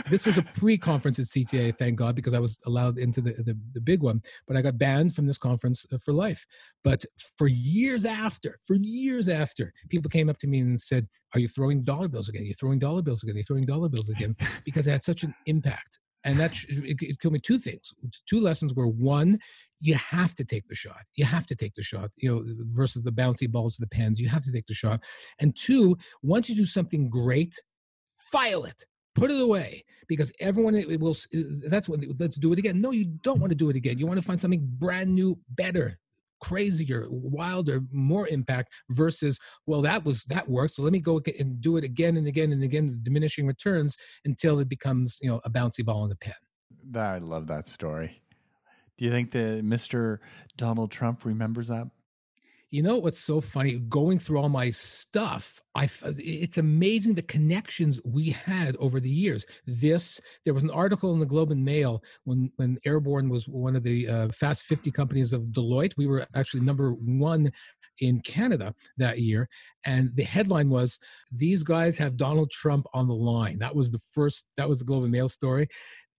[0.10, 3.58] this was a pre-conference at CTA, thank God, because I was allowed into the, the,
[3.74, 4.22] the big one.
[4.48, 6.46] But I got banned from this conference uh, for life.
[6.84, 7.06] But
[7.38, 11.48] for years after, for years after, people came up to me and said, "Are you
[11.48, 12.44] throwing dollar bills again?
[12.44, 13.36] Are you throwing dollar bills again?
[13.36, 14.36] Are you throwing dollar bills again?"
[14.66, 16.00] Because it had such an impact.
[16.24, 17.94] And that it, it told me two things.
[18.28, 19.40] Two lessons were one,
[19.82, 21.02] you have to take the shot.
[21.16, 24.20] You have to take the shot, you know, versus the bouncy balls to the pens.
[24.20, 25.02] You have to take the shot.
[25.40, 27.54] And two, once you do something great,
[28.32, 31.16] file it, put it away because everyone it will.
[31.68, 32.00] That's what.
[32.18, 32.80] Let's do it again.
[32.80, 34.00] No, you don't want to do it again.
[34.00, 36.00] You want to find something brand new, better,
[36.43, 40.73] crazier, wilder, more impact versus well, that was that worked.
[40.73, 44.60] So let me go and do it again and again and again, diminishing returns until
[44.60, 46.34] it becomes you know a bouncy ball in the pen
[46.95, 48.21] I love that story.
[48.97, 50.19] Do you think that Mr.
[50.58, 51.88] Donald Trump remembers that?
[52.74, 53.78] You know what's so funny?
[53.78, 59.46] Going through all my stuff, I it's amazing the connections we had over the years.
[59.68, 63.76] This there was an article in the Globe and Mail when when Airborne was one
[63.76, 65.96] of the uh, Fast 50 companies of Deloitte.
[65.98, 67.52] We were actually number one
[68.00, 69.48] in Canada that year.
[69.86, 71.00] And the headline was,
[71.32, 73.60] These guys have Donald Trump on the line.
[73.60, 75.68] That was the first, that was the Globe and Mail story.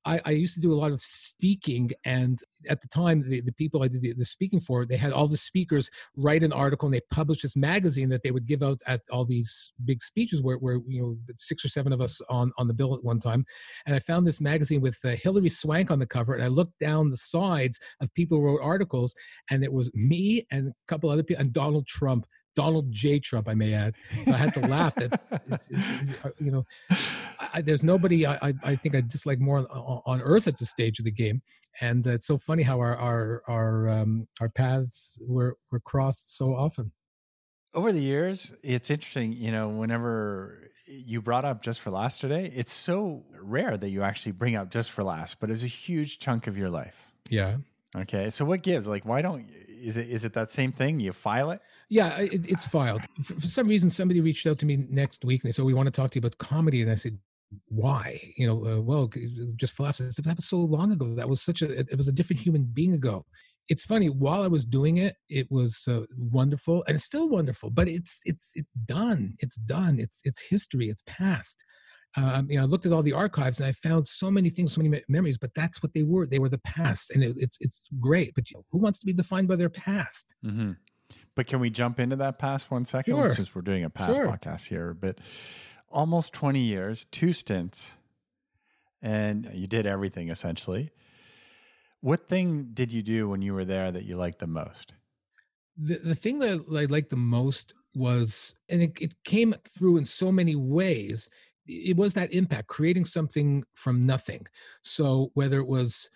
[0.05, 2.38] I, I, used to do a lot of speaking, and
[2.69, 5.29] at the time, the, the people I did the, the, speaking for, they had all
[5.29, 8.81] the speakers write an article, and they published this magazine that they would give out
[8.87, 12.53] at all these big speeches, where, where you know six or seven of us on
[12.59, 13.45] on the bill at one time.
[13.87, 16.79] And I found this magazine with uh, Hilary Swank on the cover, and I looked
[16.81, 19.14] down the sides of people who wrote articles,
[19.51, 23.19] and it was me and a couple other people, and Donald Trump Donald J.
[23.19, 23.95] Trump, I may add.
[24.25, 26.67] So I had to laugh that, it's, it's, uh, you know,
[27.53, 30.71] I, there's nobody I, I, I, think I dislike more on, on, earth at this
[30.71, 31.43] stage of the game.
[31.81, 36.55] And it's so funny how our, our, our, um, our paths were, were crossed so
[36.55, 36.93] often.
[37.75, 42.53] Over the years, it's interesting, you know, whenever you brought up Just for Laughs today,
[42.55, 46.21] it's so rare that you actually bring up Just for Laughs, but it's a huge
[46.21, 47.12] chunk of your life.
[47.29, 47.57] Yeah.
[47.97, 48.31] Okay.
[48.31, 48.87] So what gives?
[48.87, 49.47] Like, why don't
[49.85, 51.01] is it is it that same thing?
[51.01, 51.61] You file it?
[51.88, 53.03] Yeah, it, it's filed.
[53.23, 55.75] For, for, some reason, somebody reached out to me next week and they said, "We
[55.75, 57.18] want to talk to you about comedy," and I said.
[57.68, 58.20] Why?
[58.37, 59.09] You know, uh, well,
[59.55, 59.99] just laughs.
[59.99, 61.14] That was so long ago.
[61.14, 63.27] That was such a, it was a different human being ago
[63.68, 67.88] it's funny while i was doing it it was uh, wonderful and still wonderful but
[67.88, 71.64] it's it's it's done it's done it's it's history it's past
[72.16, 74.72] um, you know, I looked at all the archives and I found so many things,
[74.72, 75.38] so many me- memories.
[75.38, 76.27] But that's what they were.
[76.27, 78.35] They were the past, and it, it's it's great.
[78.35, 80.35] But who wants to be defined by their past?
[80.44, 80.72] Mm-hmm.
[81.35, 83.16] But can we jump into that past one second?
[83.16, 83.35] Sure.
[83.35, 84.29] Since we're doing a past sure.
[84.29, 85.18] podcast here, but
[85.90, 87.92] almost twenty years, two stints,
[89.03, 90.90] and you did everything essentially.
[92.00, 94.92] What thing did you do when you were there that you liked the most?
[95.77, 100.05] The the thing that I liked the most was, and it, it came through in
[100.05, 101.29] so many ways
[101.66, 104.46] it was that impact creating something from nothing.
[104.83, 106.11] So whether it was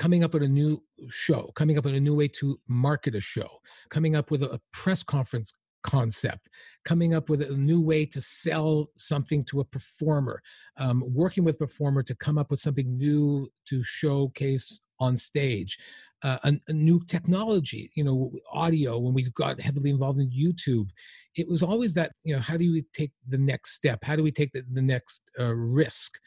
[0.00, 3.20] coming up with a new show coming up with a new way to market a
[3.20, 3.60] show
[3.90, 6.48] coming up with a press conference concept
[6.86, 10.40] coming up with a new way to sell something to a performer
[10.78, 15.78] um, working with performer to come up with something new to showcase on stage
[16.22, 20.90] uh, a, a, new technology, you know, audio, when we got heavily involved in YouTube,
[21.34, 24.00] it was always that, you know, how do we take the next step?
[24.02, 26.18] How do we take the, the next uh, risk?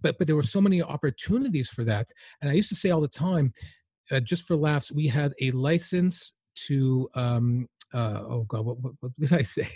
[0.00, 2.08] But, but there were so many opportunities for that.
[2.40, 3.52] And I used to say all the time,
[4.10, 6.32] uh, just for laughs, we had a license
[6.66, 9.68] to um, uh, oh god, what, what, what, did I say?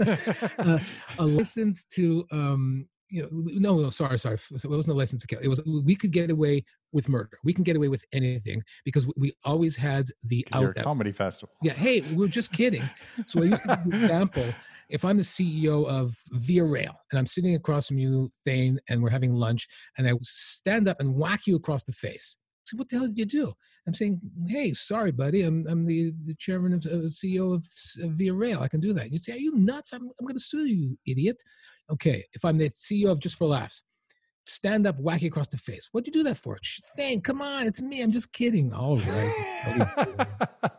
[0.58, 0.78] uh,
[1.18, 4.38] a license to um, you know, no, no, sorry, sorry.
[4.38, 5.38] So it wasn't a license to kill.
[5.40, 7.38] It was we could get away with murder.
[7.44, 10.74] We can get away with anything because we always had the out.
[10.76, 11.54] Comedy festival.
[11.62, 11.72] Yeah.
[11.72, 12.82] Hey, we are just kidding.
[13.26, 14.44] So I used to give an example.
[14.88, 19.02] If I'm the CEO of Via Rail and I'm sitting across from you, Thane, and
[19.02, 19.66] we're having lunch,
[19.98, 22.36] and I stand up and whack you across the face.
[22.64, 23.52] So what the hell did you do?
[23.86, 25.42] I'm saying, hey, sorry, buddy.
[25.42, 27.64] I'm, I'm the, the chairman of uh, CEO of,
[28.02, 28.60] of Via Rail.
[28.60, 29.12] I can do that.
[29.12, 29.92] You say, are you nuts?
[29.92, 31.40] I'm, I'm going to sue you, idiot.
[31.90, 33.82] Okay, if I'm the CEO of Just for Laughs,
[34.46, 35.88] stand up, whack you across the face.
[35.92, 36.58] What'd you do that for?
[36.96, 38.02] Thing, come on, it's me.
[38.02, 38.72] I'm just kidding.
[38.72, 39.86] All right,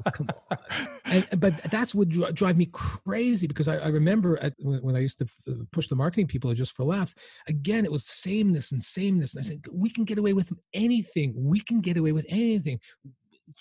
[0.13, 0.57] come on.
[1.05, 5.19] And, but that's what drive me crazy because I, I remember at, when, I used
[5.19, 7.15] to f- uh, push the marketing people just for laughs.
[7.47, 11.33] Again, it was sameness and sameness, and I said we can get away with anything.
[11.37, 12.79] We can get away with anything.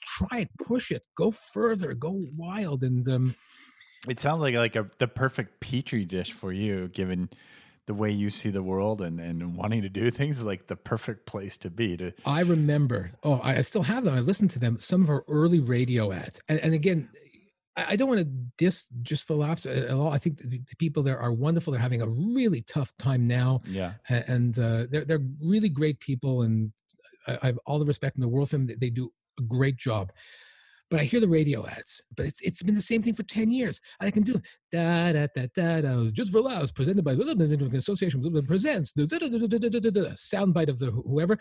[0.03, 3.35] Try it, push it, go further, go wild, and um,
[4.09, 7.29] it sounds like like a the perfect petri dish for you, given
[7.87, 10.77] the way you see the world and, and wanting to do things is like the
[10.77, 14.59] perfect place to be to i remember oh i still have them i listened to
[14.59, 17.09] them some of our early radio ads and, and again
[17.77, 18.25] I don't want to
[18.57, 20.11] diss just for laughs at all.
[20.11, 21.73] I think the, people there are wonderful.
[21.73, 23.61] They're having a really tough time now.
[23.67, 26.73] Yeah, and uh, they're they're really great people, and
[27.27, 28.71] I, I, have all the respect in the world for them.
[28.81, 30.11] They do a great job.
[30.91, 32.03] But I hear the radio ads.
[32.17, 33.81] But it's it's been the same thing for ten years.
[34.01, 36.11] I can do da da da da da.
[36.11, 39.07] Just for laughs, presented by the Association Little presents the
[40.17, 41.39] soundbite of the whoever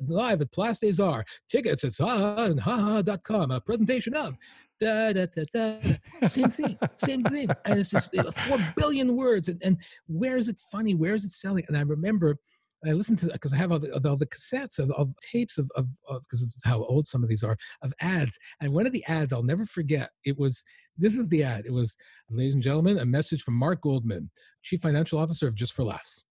[0.00, 1.40] live at Place des Arts.
[1.48, 3.50] Tickets at ha and haha.com.
[3.50, 4.36] A presentation of
[4.80, 5.78] Da, da, da, da.
[6.26, 7.48] Same thing, same thing.
[7.64, 9.46] And it's just four billion words.
[9.46, 9.76] And, and
[10.08, 10.94] where is it funny?
[10.96, 11.64] Where is it selling?
[11.68, 12.38] And I remember
[12.84, 15.70] I listened to because I have all the, all the cassettes of, of tapes of
[15.74, 18.38] because this is how old some of these are of ads.
[18.60, 20.10] And one of the ads I'll never forget.
[20.24, 20.64] It was
[20.98, 21.64] this is the ad.
[21.66, 21.96] It was,
[22.30, 24.30] ladies and gentlemen, a message from Mark Goldman,
[24.62, 26.24] Chief Financial Officer of Just for Laughs.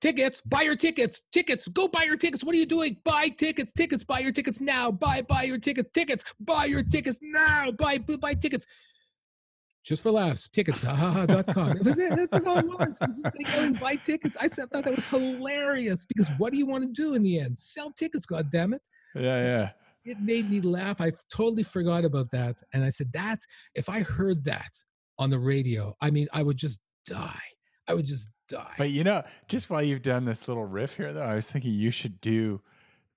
[0.00, 2.44] tickets, buy your tickets, tickets, go buy your tickets.
[2.44, 2.96] What are you doing?
[3.04, 4.90] Buy tickets, tickets, buy your tickets now.
[4.90, 7.70] Buy, buy your tickets, tickets, buy your tickets now.
[7.70, 8.66] Buy, buy tickets.
[9.84, 11.76] Just for laughs, tickets.com.
[11.76, 12.30] It was it.
[12.30, 12.98] That's all it was.
[13.00, 14.36] It was just going buy tickets.
[14.40, 17.58] I thought that was hilarious because what do you want to do in the end?
[17.58, 18.82] Sell tickets, God damn it.
[19.14, 19.70] Yeah, yeah.
[20.04, 21.00] It made me laugh.
[21.00, 22.56] I totally forgot about that.
[22.72, 24.72] And I said, that's if I heard that
[25.18, 27.42] on the radio, I mean, I would just die.
[27.88, 28.74] I would just die.
[28.78, 31.72] But you know, just while you've done this little riff here, though, I was thinking
[31.72, 32.60] you should do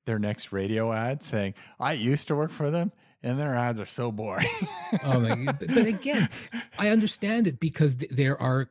[0.06, 2.92] their next radio ad saying, I used to work for them
[3.26, 4.48] and their ads are so boring.
[5.04, 6.30] oh my, but, again,
[6.78, 8.70] I understand it because there are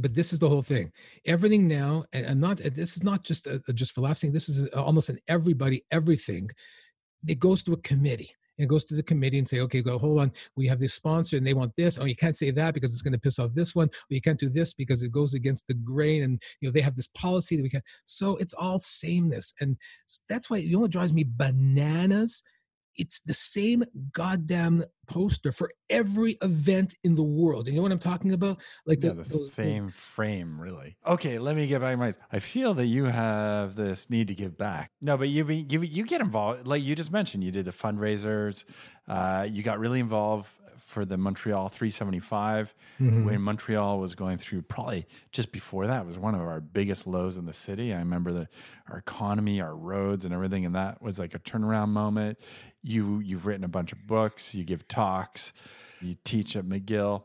[0.00, 0.90] but this is the whole thing
[1.26, 4.82] everything now and not this is not just a, just for laughing this is uh,
[4.82, 6.48] almost an everybody everything
[7.28, 10.20] it goes to a committee It goes to the committee and say, okay, go hold
[10.20, 11.98] on, we have this sponsor and they want this.
[11.98, 13.88] Oh, you can't say that because it's going to piss off this one.
[13.88, 16.80] Or you can't do this because it goes against the grain and you know they
[16.80, 17.84] have this policy that we can't.
[18.04, 19.76] So it's all sameness, and
[20.28, 22.42] that's why you know what drives me bananas
[22.96, 27.66] it's the same goddamn poster for every event in the world.
[27.66, 28.60] And you know what I'm talking about?
[28.86, 30.96] Like yeah, the, the those, same frame, really.
[31.06, 32.12] Okay, let me get back my.
[32.32, 34.90] I feel that you have this need to give back.
[35.00, 36.66] No, but you you you get involved.
[36.66, 38.64] Like you just mentioned, you did the fundraisers.
[39.08, 40.48] Uh, you got really involved
[40.86, 43.26] for the Montreal 375 mm-hmm.
[43.26, 47.36] when Montreal was going through probably just before that was one of our biggest lows
[47.36, 47.92] in the city.
[47.92, 48.48] I remember the
[48.90, 52.38] our economy, our roads and everything and that was like a turnaround moment.
[52.82, 55.52] You you've written a bunch of books, you give talks,
[56.00, 57.24] you teach at McGill.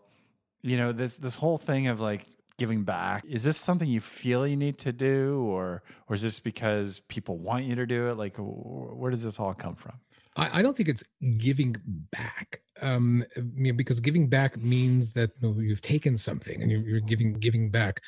[0.62, 2.26] You know, this this whole thing of like
[2.58, 6.40] giving back is this something you feel you need to do or or is this
[6.40, 9.94] because people want you to do it like where does this all come from
[10.38, 11.04] I, I don't think it's
[11.38, 12.62] giving back.
[12.82, 17.00] Um, you know, because giving back means that you you've taken something and you're, you're,
[17.00, 18.02] giving giving back.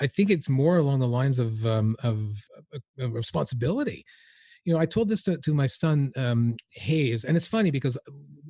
[0.00, 2.38] I think it's more along the lines of um, of,
[2.98, 4.04] of responsibility
[4.64, 7.98] you know, I told this to, to my son um, Hayes, and it's funny because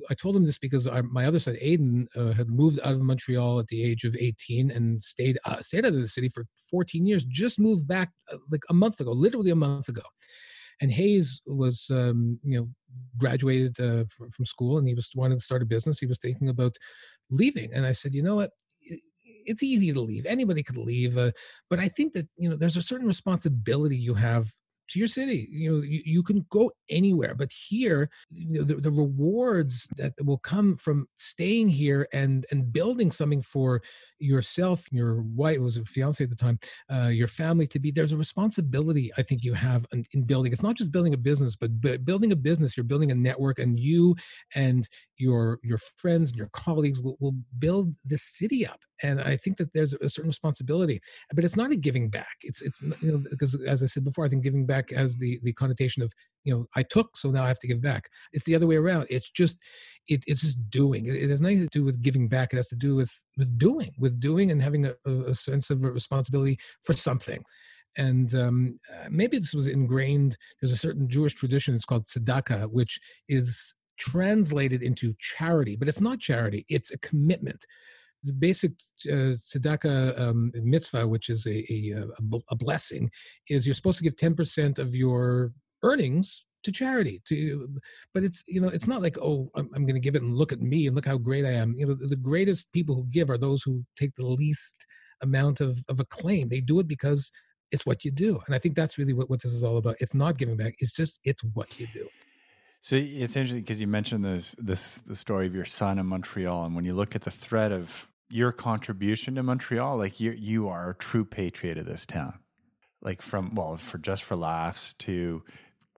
[0.09, 3.59] I told him this because my other son Aiden uh, had moved out of Montreal
[3.59, 7.05] at the age of 18 and stayed uh, stayed out of the city for 14
[7.05, 7.25] years.
[7.25, 10.03] Just moved back uh, like a month ago, literally a month ago.
[10.81, 12.67] And Hayes was, um, you know,
[13.17, 15.99] graduated uh, from, from school and he was wanting to start a business.
[15.99, 16.75] He was thinking about
[17.29, 17.73] leaving.
[17.73, 18.51] And I said, you know what?
[19.45, 20.25] It's easy to leave.
[20.25, 21.17] Anybody could leave.
[21.17, 21.31] Uh,
[21.69, 24.51] but I think that, you know, there's a certain responsibility you have
[24.93, 25.47] to your city.
[25.51, 30.13] You know, you, you can go anywhere, but here, you know, the, the rewards that
[30.23, 33.81] will come from staying here and and building something for
[34.19, 36.59] yourself, your wife was a fiance at the time,
[36.91, 37.91] uh, your family to be.
[37.91, 40.53] There's a responsibility I think you have in, in building.
[40.53, 42.77] It's not just building a business, but, but building a business.
[42.77, 44.15] You're building a network, and you
[44.55, 49.37] and your your friends and your colleagues will, will build the city up and i
[49.37, 50.99] think that there's a certain responsibility
[51.33, 52.37] but it's not a giving back.
[52.41, 55.39] It's it's you know because as i said before i think giving back has the
[55.43, 56.11] the connotation of
[56.43, 58.09] you know i took so now i have to give back.
[58.31, 59.07] It's the other way around.
[59.09, 59.59] It's just
[60.07, 61.05] it, it's just doing.
[61.05, 62.51] It, it, has nothing to do with giving back.
[62.51, 65.83] It has to do with with doing with doing and having a, a sense of
[65.83, 67.43] responsibility for something.
[67.95, 72.71] And um, uh, maybe this was ingrained there's a certain jewish tradition it's called tzedakah
[72.71, 72.99] which
[73.29, 77.65] is translated into charity, but it's not charity, it's a commitment.
[78.23, 78.71] The basic
[79.07, 82.05] uh, tzedakah um, mitzvah, which is a, a,
[82.49, 83.11] a, blessing,
[83.49, 85.51] is you're supposed to give 10% of your
[85.83, 87.69] earnings to charity to
[88.13, 90.33] but it's you know it's not like oh i'm, I'm going to give it and
[90.33, 91.75] look at me and look how great i am.
[91.77, 94.85] You know the, the, greatest people who give are those who take the least
[95.21, 96.47] amount of of acclaim.
[96.47, 97.31] They do it because
[97.71, 99.97] it's what you do and i think that's really what, what this is all about.
[99.99, 102.07] It's not giving back it's just it's what you do
[102.83, 106.65] so it's interesting because you mentioned this this the story of your son in Montreal,
[106.65, 110.67] and when you look at the thread of your contribution to Montreal, like you you
[110.67, 112.39] are a true patriot of this town.
[113.01, 115.43] Like from well, for just for laughs to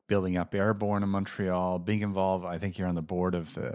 [0.07, 2.45] building up Airborne in Montreal, being involved.
[2.45, 3.73] I think you're on the board of the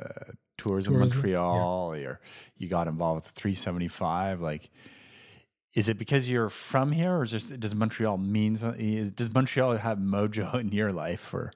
[0.56, 1.96] Tours Tourism, of Montreal.
[1.96, 2.06] Yeah.
[2.06, 2.20] Or
[2.58, 4.40] you got involved with the 375.
[4.40, 4.70] Like,
[5.74, 8.56] is it because you're from here, or just, does Montreal mean?
[8.62, 11.50] Uh, does Montreal have mojo in your life, or?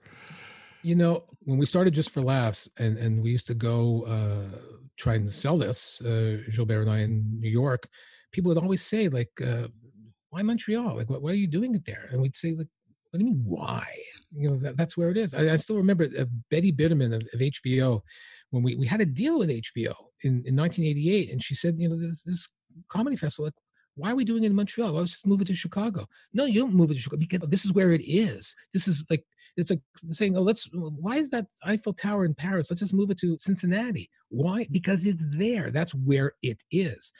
[0.84, 4.58] You know, when we started just for laughs, and and we used to go uh,
[4.98, 7.88] try and sell this, uh, Gilbert and I in New York,
[8.32, 9.68] people would always say like, uh,
[10.28, 10.96] "Why Montreal?
[10.96, 12.68] Like, what, what are you doing it there?" And we'd say like,
[13.10, 13.86] "What do you mean why?
[14.36, 17.22] You know, that, that's where it is." I, I still remember uh, Betty Bitterman of,
[17.32, 18.02] of, HBO
[18.50, 21.88] when we we had a deal with HBO in, in 1988, and she said, "You
[21.88, 22.46] know, this this
[22.88, 23.54] comedy festival, like,
[23.96, 24.92] why are we doing it in Montreal?
[24.92, 26.08] Why don't just move it to Chicago?
[26.32, 28.54] No, you don't move it to Chicago because this is where it is.
[28.72, 29.24] This is like
[29.56, 32.70] it's like saying, oh, let's, why is that Eiffel Tower in Paris?
[32.70, 34.10] Let's just move it to Cincinnati.
[34.28, 34.66] Why?
[34.70, 35.70] Because it's there.
[35.70, 37.12] That's where it is.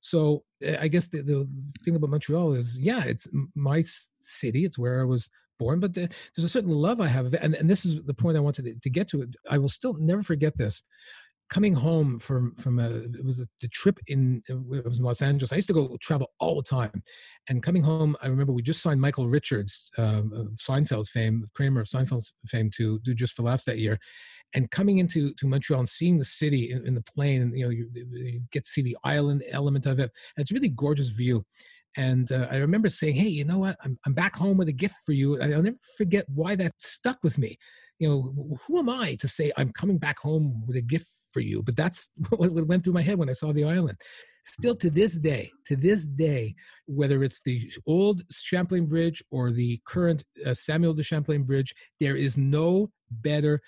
[0.00, 1.48] So eh, I guess the, the
[1.84, 3.82] thing about Montreal is, yeah, it's my
[4.20, 4.64] city.
[4.64, 5.28] It's where I was
[5.58, 7.40] born, but the, there's a certain love I have of it.
[7.42, 9.26] And, and this is the point I wanted to, to get to.
[9.48, 10.82] I will still never forget this
[11.52, 15.20] coming home from from a it was a, the trip in it was in Los
[15.20, 15.52] Angeles.
[15.52, 17.02] I used to go travel all the time,
[17.48, 21.82] and coming home, I remember we just signed Michael Richards, um, of Seinfeld fame, Kramer
[21.82, 23.98] of Seinfeld fame, to do Just for Laughs that year,
[24.54, 27.64] and coming into to Montreal and seeing the city in, in the plane, and you
[27.66, 30.10] know, you, you, get to see the island element of it.
[30.36, 31.44] And it's really gorgeous view.
[31.98, 33.76] And uh, I remember saying, "Hey, you know what?
[33.84, 37.18] I'm I'm back home with a gift for you." I'll never forget why that stuck
[37.22, 37.58] with me
[38.02, 41.38] you know, who am I to say I'm coming back home with a gift for
[41.38, 41.62] you?
[41.62, 43.96] But that's what went through my head when I saw the island.
[44.42, 49.80] Still to this day, to this day, whether it's the old Champlain Bridge or the
[49.86, 53.60] current uh, Samuel de Champlain Bridge, there is no better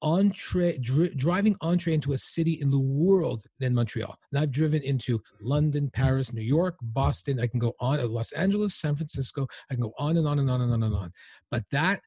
[0.00, 4.16] entree dri- driving entree into a city in the world than Montreal.
[4.30, 7.40] And I've driven into London, Paris, New York, Boston.
[7.40, 9.48] I can go on, uh, Los Angeles, San Francisco.
[9.70, 11.12] I can go on and on and on and on and on.
[11.50, 12.00] But that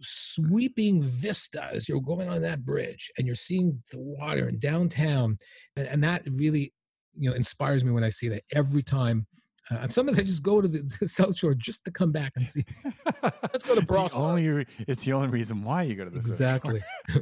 [0.00, 5.36] sweeping vista as you're going on that bridge and you're seeing the water in downtown
[5.76, 6.72] and, and that really
[7.16, 9.26] you know inspires me when i see that every time
[9.70, 12.48] uh, sometimes I just go to the, the, South Shore just to come back and
[12.48, 12.64] see.
[13.22, 14.04] Let's go to Brossard.
[14.06, 16.82] It's the only, it's the only reason why you go to the exactly.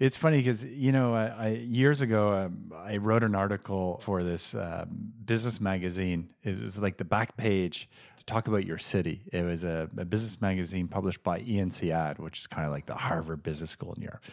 [0.00, 4.52] It's funny because you know, I, years ago um, I wrote an article for this
[4.54, 4.86] uh,
[5.24, 6.30] business magazine.
[6.42, 9.22] It was like the back page to talk about your city.
[9.32, 12.94] It was a, a business magazine published by INSEAD, which is kind of like the
[12.94, 14.24] Harvard Business School in Europe.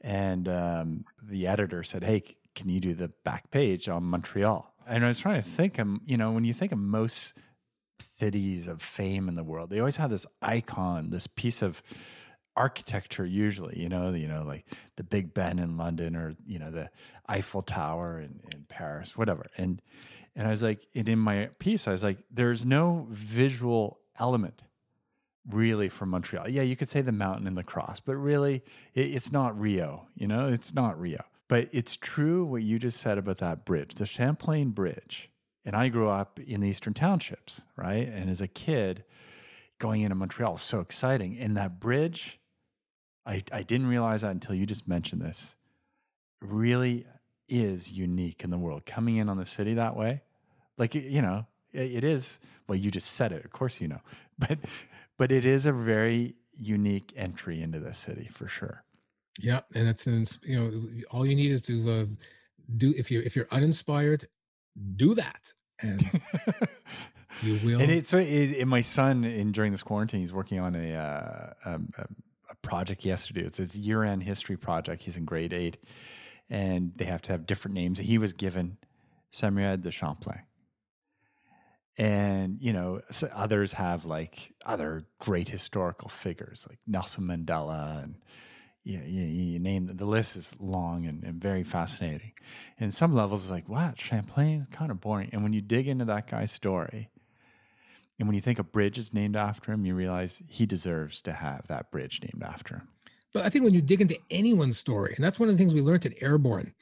[0.00, 2.22] And um, the editor said, "Hey,
[2.54, 6.00] can you do the back page on Montreal?" And I was trying to think, um,
[6.06, 7.34] you know, when you think of most
[8.00, 11.82] cities of fame in the world, they always have this icon, this piece of
[12.56, 16.70] architecture usually you know you know like the big ben in london or you know
[16.70, 16.90] the
[17.28, 19.46] eiffel tower in, in paris whatever.
[19.56, 19.80] And
[20.36, 24.62] and i was like and in my piece i was like there's no visual element
[25.50, 26.48] really from montreal.
[26.48, 28.62] Yeah you could say the mountain and the cross but really
[28.94, 30.48] it, it's not rio you know?
[30.48, 31.24] It's not rio.
[31.48, 35.30] But it's true what you just said about that bridge the champlain bridge.
[35.64, 38.06] And i grew up in the eastern townships right?
[38.06, 39.04] And as a kid
[39.82, 41.36] going into montreal was so exciting.
[41.38, 42.38] And that bridge
[43.24, 45.54] I, I didn't realize that until you just mentioned this.
[46.40, 47.06] really
[47.48, 48.86] is unique in the world.
[48.86, 50.22] Coming in on the city that way,
[50.78, 52.38] like you know, it, it is.
[52.68, 53.44] Well, you just said it.
[53.44, 54.00] Of course, you know,
[54.38, 54.58] but
[55.18, 58.84] but it is a very unique entry into the city for sure.
[59.40, 62.06] Yeah, and it's you know all you need is to uh,
[62.76, 64.26] do if you're if you're uninspired,
[64.96, 66.20] do that, and
[67.42, 67.80] you will.
[67.80, 70.94] And it's so it, it, my son in during this quarantine, he's working on a,
[70.94, 72.06] uh, um, a
[72.62, 73.42] project yesterday.
[73.42, 75.02] It's his year end history project.
[75.02, 75.78] He's in grade eight,
[76.48, 77.98] and they have to have different names.
[77.98, 78.78] He was given
[79.30, 80.42] Samuel de Champlain.
[81.98, 88.14] And, you know, so others have like other great historical figures like Nelson Mandela and,
[88.84, 92.32] you, you, you name the, the list is long and, and very fascinating.
[92.80, 95.30] And some levels, like, wow, Champlain is kind of boring.
[95.32, 97.08] And when you dig into that guy's story,
[98.22, 101.32] and when you think a bridge is named after him, you realize he deserves to
[101.32, 102.88] have that bridge named after him.
[103.34, 105.74] But I think when you dig into anyone's story, and that's one of the things
[105.74, 106.72] we learned at Airborne,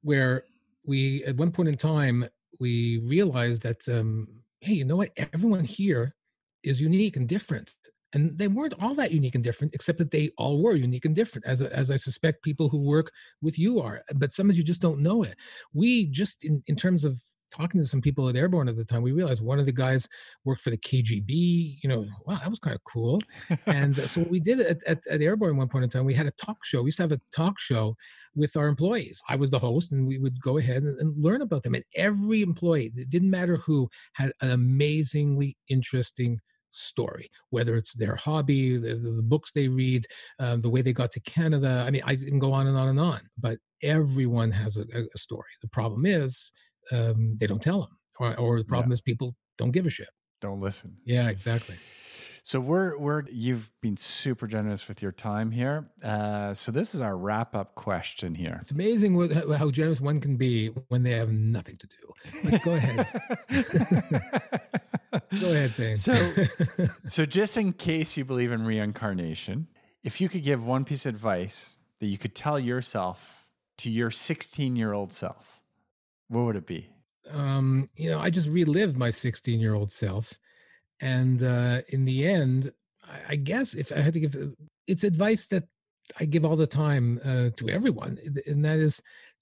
[0.00, 0.44] where
[0.86, 2.26] we, at one point in time,
[2.58, 4.28] we realized that, um,
[4.62, 5.10] hey, you know what?
[5.34, 6.14] Everyone here
[6.62, 7.74] is unique and different.
[8.14, 11.14] And they weren't all that unique and different, except that they all were unique and
[11.14, 13.10] different, as, as I suspect people who work
[13.42, 14.00] with you are.
[14.14, 15.36] But some of you just don't know it.
[15.74, 17.20] We just, in, in terms of
[17.50, 20.08] talking to some people at Airborne at the time, we realized one of the guys
[20.44, 21.78] worked for the KGB.
[21.82, 23.20] You know, wow, that was kind of cool.
[23.66, 26.14] and uh, so what we did at, at, at Airborne one point in time, we
[26.14, 26.82] had a talk show.
[26.82, 27.96] We used to have a talk show
[28.34, 29.22] with our employees.
[29.28, 31.74] I was the host, and we would go ahead and, and learn about them.
[31.74, 36.40] And every employee, it didn't matter who, had an amazingly interesting
[36.70, 40.04] story, whether it's their hobby, the, the books they read,
[40.38, 41.84] um, the way they got to Canada.
[41.86, 44.84] I mean, I can go on and on and on, but everyone has a,
[45.14, 45.48] a story.
[45.62, 46.52] The problem is
[46.92, 48.94] um, they don't tell them, or, or the problem yeah.
[48.94, 50.08] is people don't give a shit.
[50.40, 50.96] Don't listen.
[51.04, 51.76] Yeah, exactly.
[52.48, 55.90] So we're we're you've been super generous with your time here.
[56.02, 58.56] Uh, so this is our wrap up question here.
[58.62, 62.50] It's amazing what, how generous one can be when they have nothing to do.
[62.50, 63.06] But go ahead.
[65.40, 65.98] go ahead, Thane.
[65.98, 66.14] So
[67.06, 69.66] so just in case you believe in reincarnation,
[70.02, 74.10] if you could give one piece of advice that you could tell yourself to your
[74.10, 75.57] 16 year old self,
[76.28, 76.88] what would it be?
[77.30, 80.32] Um, you know, I just relived my 16 year old self.
[81.00, 82.72] And uh, in the end,
[83.28, 84.48] I, guess if I had to give, uh,
[84.86, 85.64] it's advice that
[86.18, 89.00] I give all the time uh, to everyone, and that is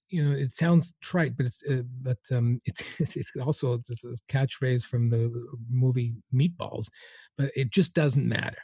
[0.09, 2.83] you know it sounds trite but it's uh, but um it's
[3.17, 5.33] it's also it's a catchphrase from the
[5.69, 6.89] movie meatballs
[7.37, 8.59] but it just doesn't matter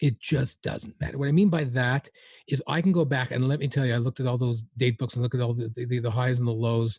[0.00, 2.08] it just doesn't matter what i mean by that
[2.48, 4.62] is i can go back and let me tell you i looked at all those
[4.76, 6.98] date books and look at all the the, the highs and the lows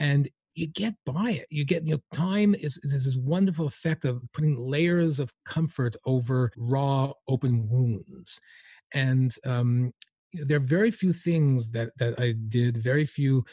[0.00, 4.04] and you get by it you get you know time is, is this wonderful effect
[4.04, 8.40] of putting layers of comfort over raw open wounds
[8.92, 9.92] and um,
[10.32, 13.44] there are very few things that that I did, very few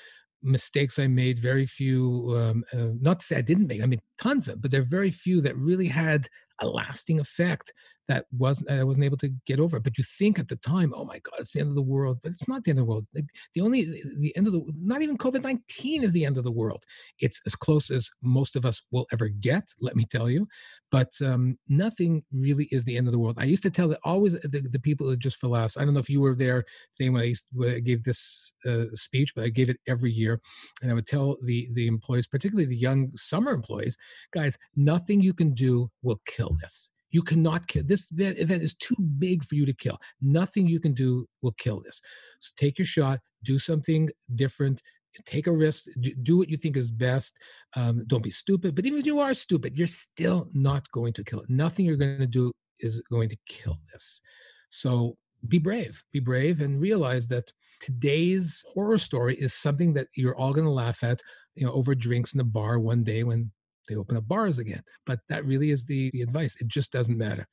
[0.43, 2.35] mistakes I made, very few.
[2.37, 4.85] Um, uh, not to say I didn't make, I mean tons of, but there are
[4.85, 6.27] very few that really had
[6.61, 7.73] a lasting effect
[8.07, 9.79] that wasn't I wasn't able to get over.
[9.79, 12.19] But you think at the time, oh my God, it's the end of the world.
[12.23, 13.05] But it's not the end of the world.
[13.13, 13.85] Like the only
[14.19, 16.83] the end of the not even COVID nineteen is the end of the world.
[17.19, 19.63] It's as close as most of us will ever get.
[19.79, 20.47] Let me tell you,
[20.91, 23.35] but um, nothing really is the end of the world.
[23.37, 25.77] I used to tell it always the, the people just for laughs.
[25.77, 28.53] I don't know if you were there saying when I, used, when I gave this
[28.65, 30.41] uh, speech, but I gave it every year,
[30.81, 33.97] and I would tell the the employees, particularly the young summer employees,
[34.31, 38.95] guys, nothing you can do will kill this you cannot kill this event is too
[39.17, 39.97] big for you to kill.
[40.21, 42.01] Nothing you can do will kill this.
[42.39, 44.81] So take your shot, do something different,
[45.25, 47.37] take a risk, do, do what you think is best.
[47.75, 48.75] Um, don't be stupid.
[48.75, 51.49] But even if you are stupid, you're still not going to kill it.
[51.49, 54.21] Nothing you're going to do is going to kill this.
[54.69, 60.35] So be brave, be brave, and realize that today's horror story is something that you're
[60.35, 61.21] all going to laugh at,
[61.55, 63.51] you know, over drinks in the bar one day when
[63.87, 64.83] they open up bars again.
[65.05, 66.55] But that really is the, the advice.
[66.59, 67.47] It just doesn't matter.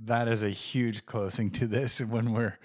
[0.00, 2.58] That is a huge closing to this when we're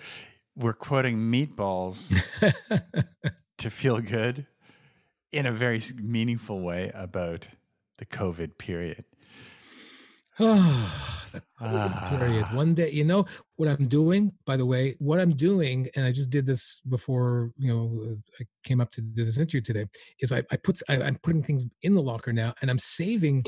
[0.56, 2.08] we're quoting meatballs
[3.58, 4.46] to feel good
[5.32, 7.48] in a very meaningful way about
[7.98, 9.06] the COVID period.
[10.40, 12.08] Oh, the ah.
[12.10, 12.46] period.
[12.54, 13.26] One day, you know
[13.58, 14.32] what I'm doing.
[14.46, 17.52] By the way, what I'm doing, and I just did this before.
[17.58, 19.86] You know, I came up to do this interview today.
[20.22, 23.46] Is I, I put I, I'm putting things in the locker now, and I'm saving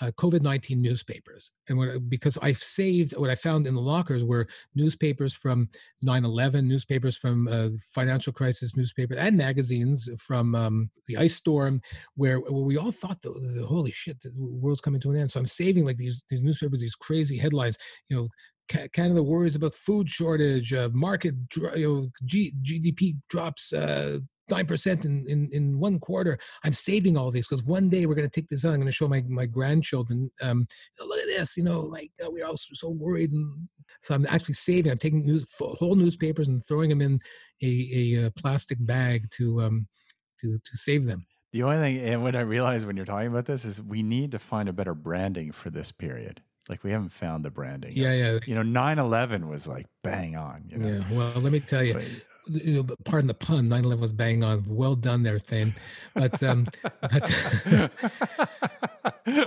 [0.00, 1.52] uh, COVID 19 newspapers.
[1.68, 5.68] And what, because I've saved what I found in the lockers were newspapers from
[6.02, 11.80] 9 11, newspapers from uh, financial crisis, newspapers, and magazines from um, the ice storm,
[12.14, 15.30] where, where we all thought, the, the, holy shit, the world's coming to an end.
[15.30, 17.76] So I'm saving like these, these newspapers, these crazy headlines,
[18.08, 18.28] you know,
[18.92, 21.34] Canada worries about food shortage, uh, market,
[21.74, 24.18] you know, G, GDP drops uh,
[24.50, 26.38] nine percent in, in in one quarter.
[26.64, 28.70] I'm saving all these because one day we're going to take this out.
[28.72, 30.30] I'm going to show my my grandchildren.
[30.42, 30.66] Um,
[30.98, 31.56] look at this.
[31.56, 33.68] You know, like uh, we're all so worried, and
[34.02, 34.92] so I'm actually saving.
[34.92, 37.20] I'm taking news, whole newspapers and throwing them in
[37.62, 39.86] a, a, a uh, plastic bag to um
[40.40, 41.26] to to save them.
[41.52, 44.32] The only thing, and what I realize when you're talking about this is we need
[44.32, 46.42] to find a better branding for this period.
[46.68, 47.92] Like we haven't found the branding.
[47.94, 48.38] Yeah, yeah.
[48.46, 50.64] You know, 9/11 was like bang on.
[50.68, 50.88] You know?
[50.88, 51.04] Yeah.
[51.10, 52.00] Well, let me tell you,
[52.50, 54.64] you know, pardon the pun, 9-11 was bang on.
[54.66, 55.74] Well done there, Thane.
[56.14, 57.90] But, um, but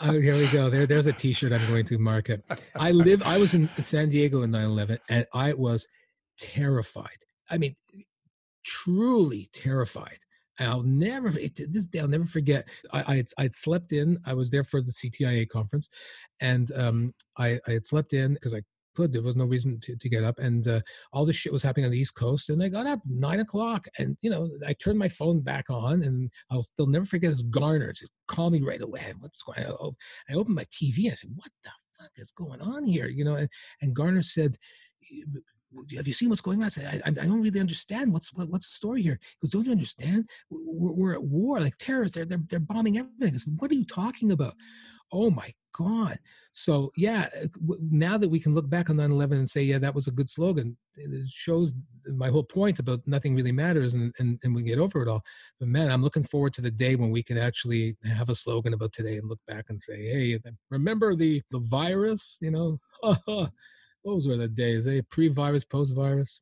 [0.00, 0.70] oh, here we go.
[0.70, 2.44] There, there's a T-shirt I'm going to market.
[2.74, 3.22] I live.
[3.22, 5.86] I was in San Diego in 9/11, and I was
[6.38, 7.24] terrified.
[7.50, 7.76] I mean,
[8.64, 10.18] truly terrified.
[10.58, 12.68] I'll never it, this day I'll never forget.
[12.92, 14.18] I I I'd slept in.
[14.26, 15.88] I was there for the CTIA conference,
[16.40, 18.62] and um, I I had slept in because I
[18.94, 19.12] could.
[19.12, 20.38] There was no reason to, to get up.
[20.38, 20.80] And uh,
[21.12, 22.50] all this shit was happening on the East Coast.
[22.50, 26.02] And I got up nine o'clock and, you know, I turned my phone back on
[26.02, 29.12] and I'll still never forget this Garner to call me right away.
[29.18, 29.96] What's going on?
[30.30, 33.06] I opened my TV and I said, what the fuck is going on here?
[33.06, 33.48] You know, and,
[33.80, 34.56] and Garner said,
[35.96, 36.66] have you seen what's going on?
[36.66, 38.12] I said, I, I don't really understand.
[38.12, 39.18] What's what, what's the story here?
[39.22, 40.28] He goes, don't you understand?
[40.50, 42.14] We're, we're at war, like terrorists.
[42.14, 43.32] They're, they're, they're bombing everything.
[43.32, 44.54] Goes, what are you talking about?
[45.12, 46.18] Oh my God.
[46.50, 49.94] So yeah, uh, now that we can look back on 9/11 and say, yeah, that
[49.94, 51.72] was a good slogan, it shows
[52.14, 55.22] my whole point about nothing really matters and, and, and we get over it all.
[55.58, 58.74] But man, I'm looking forward to the day when we can actually have a slogan
[58.74, 62.38] about today and look back and say, hey, remember the the virus?
[62.40, 62.80] You know,
[64.04, 65.00] those were the days, eh?
[65.10, 66.40] Pre-virus, post-virus.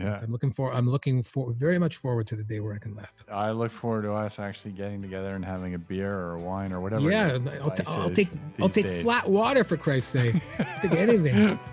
[0.00, 0.72] Yeah, I'm looking for.
[0.72, 3.24] I'm looking for very much forward to the day where I can laugh.
[3.30, 6.72] I look forward to us actually getting together and having a beer or a wine
[6.72, 7.10] or whatever.
[7.10, 8.28] Yeah, I'll, t- I'll take.
[8.60, 9.02] I'll take days.
[9.02, 10.36] flat water for Christ's sake.
[10.58, 11.58] I'll take anything.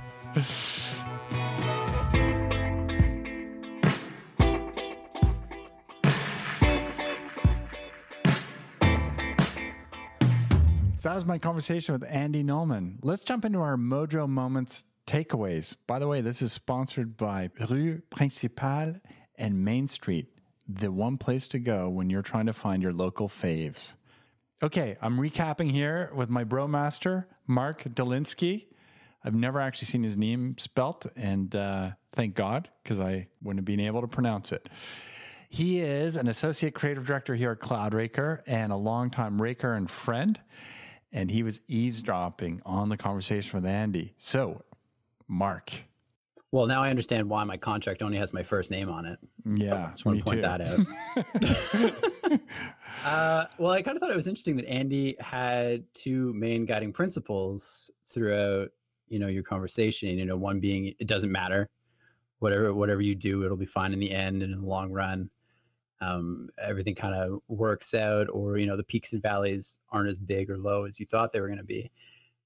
[10.97, 12.97] So that was my conversation with Andy Nulman.
[13.03, 15.75] Let's jump into our Mojo Moments takeaways.
[15.87, 18.97] By the way, this is sponsored by Rue Principale
[19.35, 20.27] and Main Street,
[20.67, 23.93] the one place to go when you're trying to find your local faves.
[24.61, 28.65] Okay, I'm recapping here with my bro master, Mark Dolinsky.
[29.23, 33.65] I've never actually seen his name spelt, and uh, thank God, because I wouldn't have
[33.65, 34.69] been able to pronounce it.
[35.49, 40.39] He is an associate creative director here at Cloudraker and a longtime raker and friend.
[41.13, 44.13] And he was eavesdropping on the conversation with Andy.
[44.17, 44.63] So,
[45.27, 45.73] Mark.
[46.51, 49.19] Well, now I understand why my contract only has my first name on it.
[49.45, 49.89] Yeah.
[49.91, 50.41] Just want to point too.
[50.41, 52.41] that out.
[53.05, 56.93] uh, well, I kind of thought it was interesting that Andy had two main guiding
[56.93, 58.69] principles throughout,
[59.09, 60.17] you know, your conversation.
[60.17, 61.69] You know, one being it doesn't matter,
[62.39, 65.29] whatever whatever you do, it'll be fine in the end and in the long run
[66.01, 70.19] um, everything kind of works out or you know the peaks and valleys aren't as
[70.19, 71.91] big or low as you thought they were going to be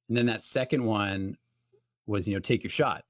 [0.07, 1.37] and then that second one
[2.11, 3.03] was you know take your shot.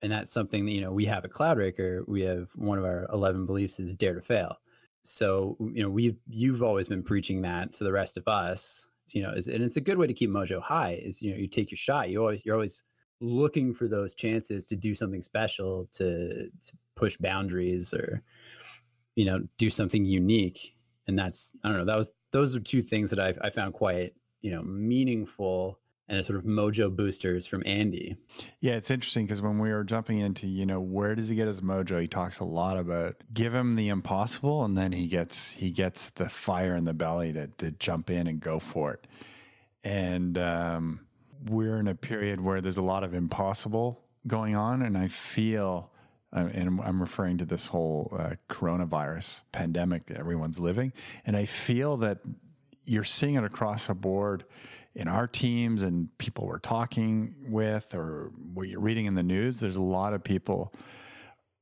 [0.00, 3.08] And that's something that you know we have at cloudraker we have one of our
[3.12, 4.56] 11 beliefs is dare to fail.
[5.02, 9.22] So you know we've you've always been preaching that to the rest of us you
[9.22, 11.48] know is, and it's a good way to keep mojo high is you know you
[11.48, 12.82] take your shot you always you're always
[13.20, 18.22] looking for those chances to do something special to, to push boundaries or
[19.16, 20.76] you know do something unique.
[21.06, 23.72] And that's i don't know that was those are two things that i i found
[23.72, 24.12] quite
[24.42, 25.78] you know meaningful
[26.08, 28.16] and a sort of mojo boosters from andy
[28.60, 31.46] yeah it's interesting because when we were jumping into you know where does he get
[31.46, 35.50] his mojo he talks a lot about give him the impossible and then he gets
[35.50, 39.06] he gets the fire in the belly to, to jump in and go for it
[39.84, 41.00] and um,
[41.46, 45.90] we're in a period where there's a lot of impossible going on and i feel
[46.32, 50.92] and I'm referring to this whole uh, coronavirus pandemic that everyone's living.
[51.24, 52.18] And I feel that
[52.84, 54.44] you're seeing it across the board
[54.98, 59.60] in our teams and people we're talking with or what you're reading in the news.
[59.60, 60.74] There's a lot of people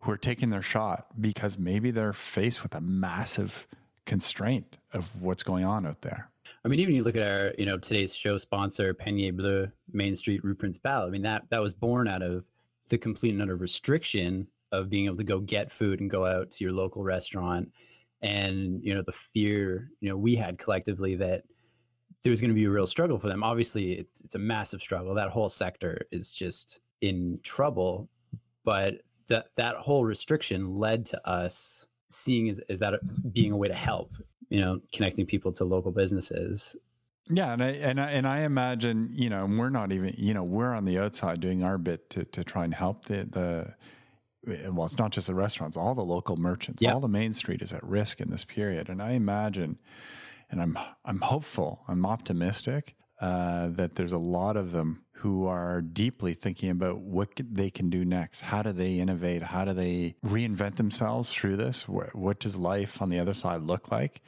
[0.00, 3.68] who are taking their shot because maybe they're faced with a massive
[4.06, 6.30] constraint of what's going on out there.
[6.64, 10.14] I mean, even you look at our, you know, today's show sponsor, Panier Bleu, Main
[10.14, 11.02] Street Rue Principale.
[11.02, 12.46] I mean, that that was born out of
[12.88, 16.52] the complete and utter restriction of being able to go get food and go out
[16.52, 17.70] to your local restaurant
[18.22, 21.42] and you know the fear you know we had collectively that
[22.26, 23.42] there was going to be a real struggle for them.
[23.44, 25.14] Obviously it's, it's a massive struggle.
[25.14, 28.08] That whole sector is just in trouble
[28.66, 28.96] but
[29.28, 32.94] that that whole restriction led to us seeing as, as that
[33.32, 34.12] being a way to help
[34.50, 36.76] you know connecting people to local businesses.
[37.28, 40.44] Yeah, and I and I, and I imagine you know we're not even you know
[40.44, 44.68] we're on the outside doing our bit to to try and help the the eh,
[44.68, 47.72] well, it's not just the restaurants, all the local merchants, all the main street is
[47.72, 48.88] at risk in this period.
[48.88, 49.78] And I imagine,
[50.50, 55.80] and I'm I'm hopeful, I'm optimistic uh, that there's a lot of them who are
[55.80, 58.42] deeply thinking about what they can do next.
[58.42, 59.42] How do they innovate?
[59.42, 61.88] How do they reinvent themselves through this?
[61.88, 64.20] What, what does life on the other side look like?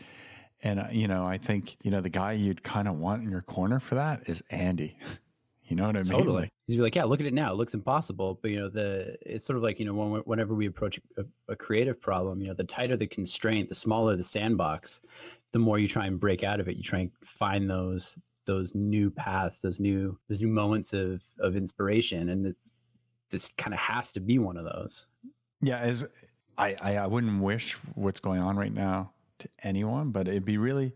[0.62, 3.30] And uh, you know, I think you know the guy you'd kind of want in
[3.30, 4.96] your corner for that is Andy.
[5.68, 6.18] You know what I mean?
[6.18, 6.50] Totally.
[6.66, 7.52] He's like, yeah, look at it now.
[7.52, 10.54] It looks impossible, but you know, the it's sort of like you know, when, whenever
[10.54, 14.24] we approach a, a, creative problem, you know, the tighter the constraint, the smaller the
[14.24, 15.02] sandbox,
[15.52, 16.76] the more you try and break out of it.
[16.76, 21.56] You try and find those those new paths, those new those new moments of of
[21.56, 22.56] inspiration, and the,
[23.30, 25.06] this kind of has to be one of those.
[25.60, 26.04] Yeah, as
[26.56, 30.58] I, I I wouldn't wish what's going on right now to anyone, but it'd be
[30.58, 30.94] really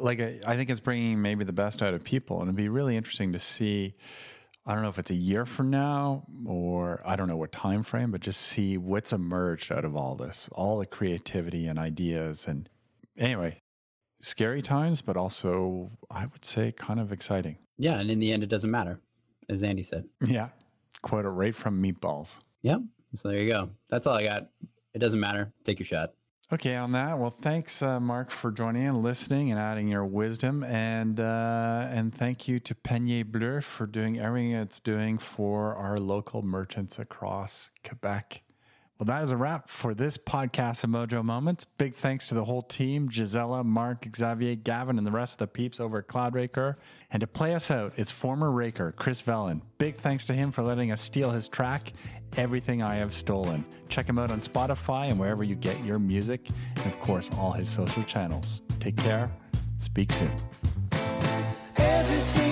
[0.00, 2.96] like I think it's bringing maybe the best out of people, and it'd be really
[2.96, 3.94] interesting to see.
[4.68, 7.84] I don't know if it's a year from now or I don't know what time
[7.84, 12.46] frame, but just see what's emerged out of all this, all the creativity and ideas,
[12.48, 12.68] and
[13.18, 13.62] anyway,
[14.20, 17.58] scary times, but also I would say kind of exciting.
[17.78, 19.00] Yeah, and in the end, it doesn't matter,
[19.48, 20.04] as Andy said.
[20.24, 20.48] Yeah,
[21.02, 22.38] quote it right from Meatballs.
[22.62, 22.80] Yep.
[23.14, 23.70] So there you go.
[23.88, 24.48] That's all I got.
[24.94, 25.52] It doesn't matter.
[25.64, 26.12] Take your shot.
[26.52, 30.62] Okay, on that, well, thanks, uh, Mark, for joining and listening and adding your wisdom,
[30.62, 35.98] and uh, and thank you to Panier Bleu for doing everything it's doing for our
[35.98, 38.42] local merchants across Quebec.
[38.98, 41.66] Well, that is a wrap for this podcast of Mojo Moments.
[41.76, 45.46] Big thanks to the whole team Gisela, Mark, Xavier, Gavin, and the rest of the
[45.48, 46.76] peeps over at Cloudraker.
[47.10, 49.60] And to play us out, it's former Raker, Chris Vellon.
[49.76, 51.92] Big thanks to him for letting us steal his track,
[52.38, 53.66] Everything I Have Stolen.
[53.90, 57.52] Check him out on Spotify and wherever you get your music, and of course, all
[57.52, 58.62] his social channels.
[58.80, 59.30] Take care.
[59.78, 60.32] Speak soon.
[61.76, 62.45] Everything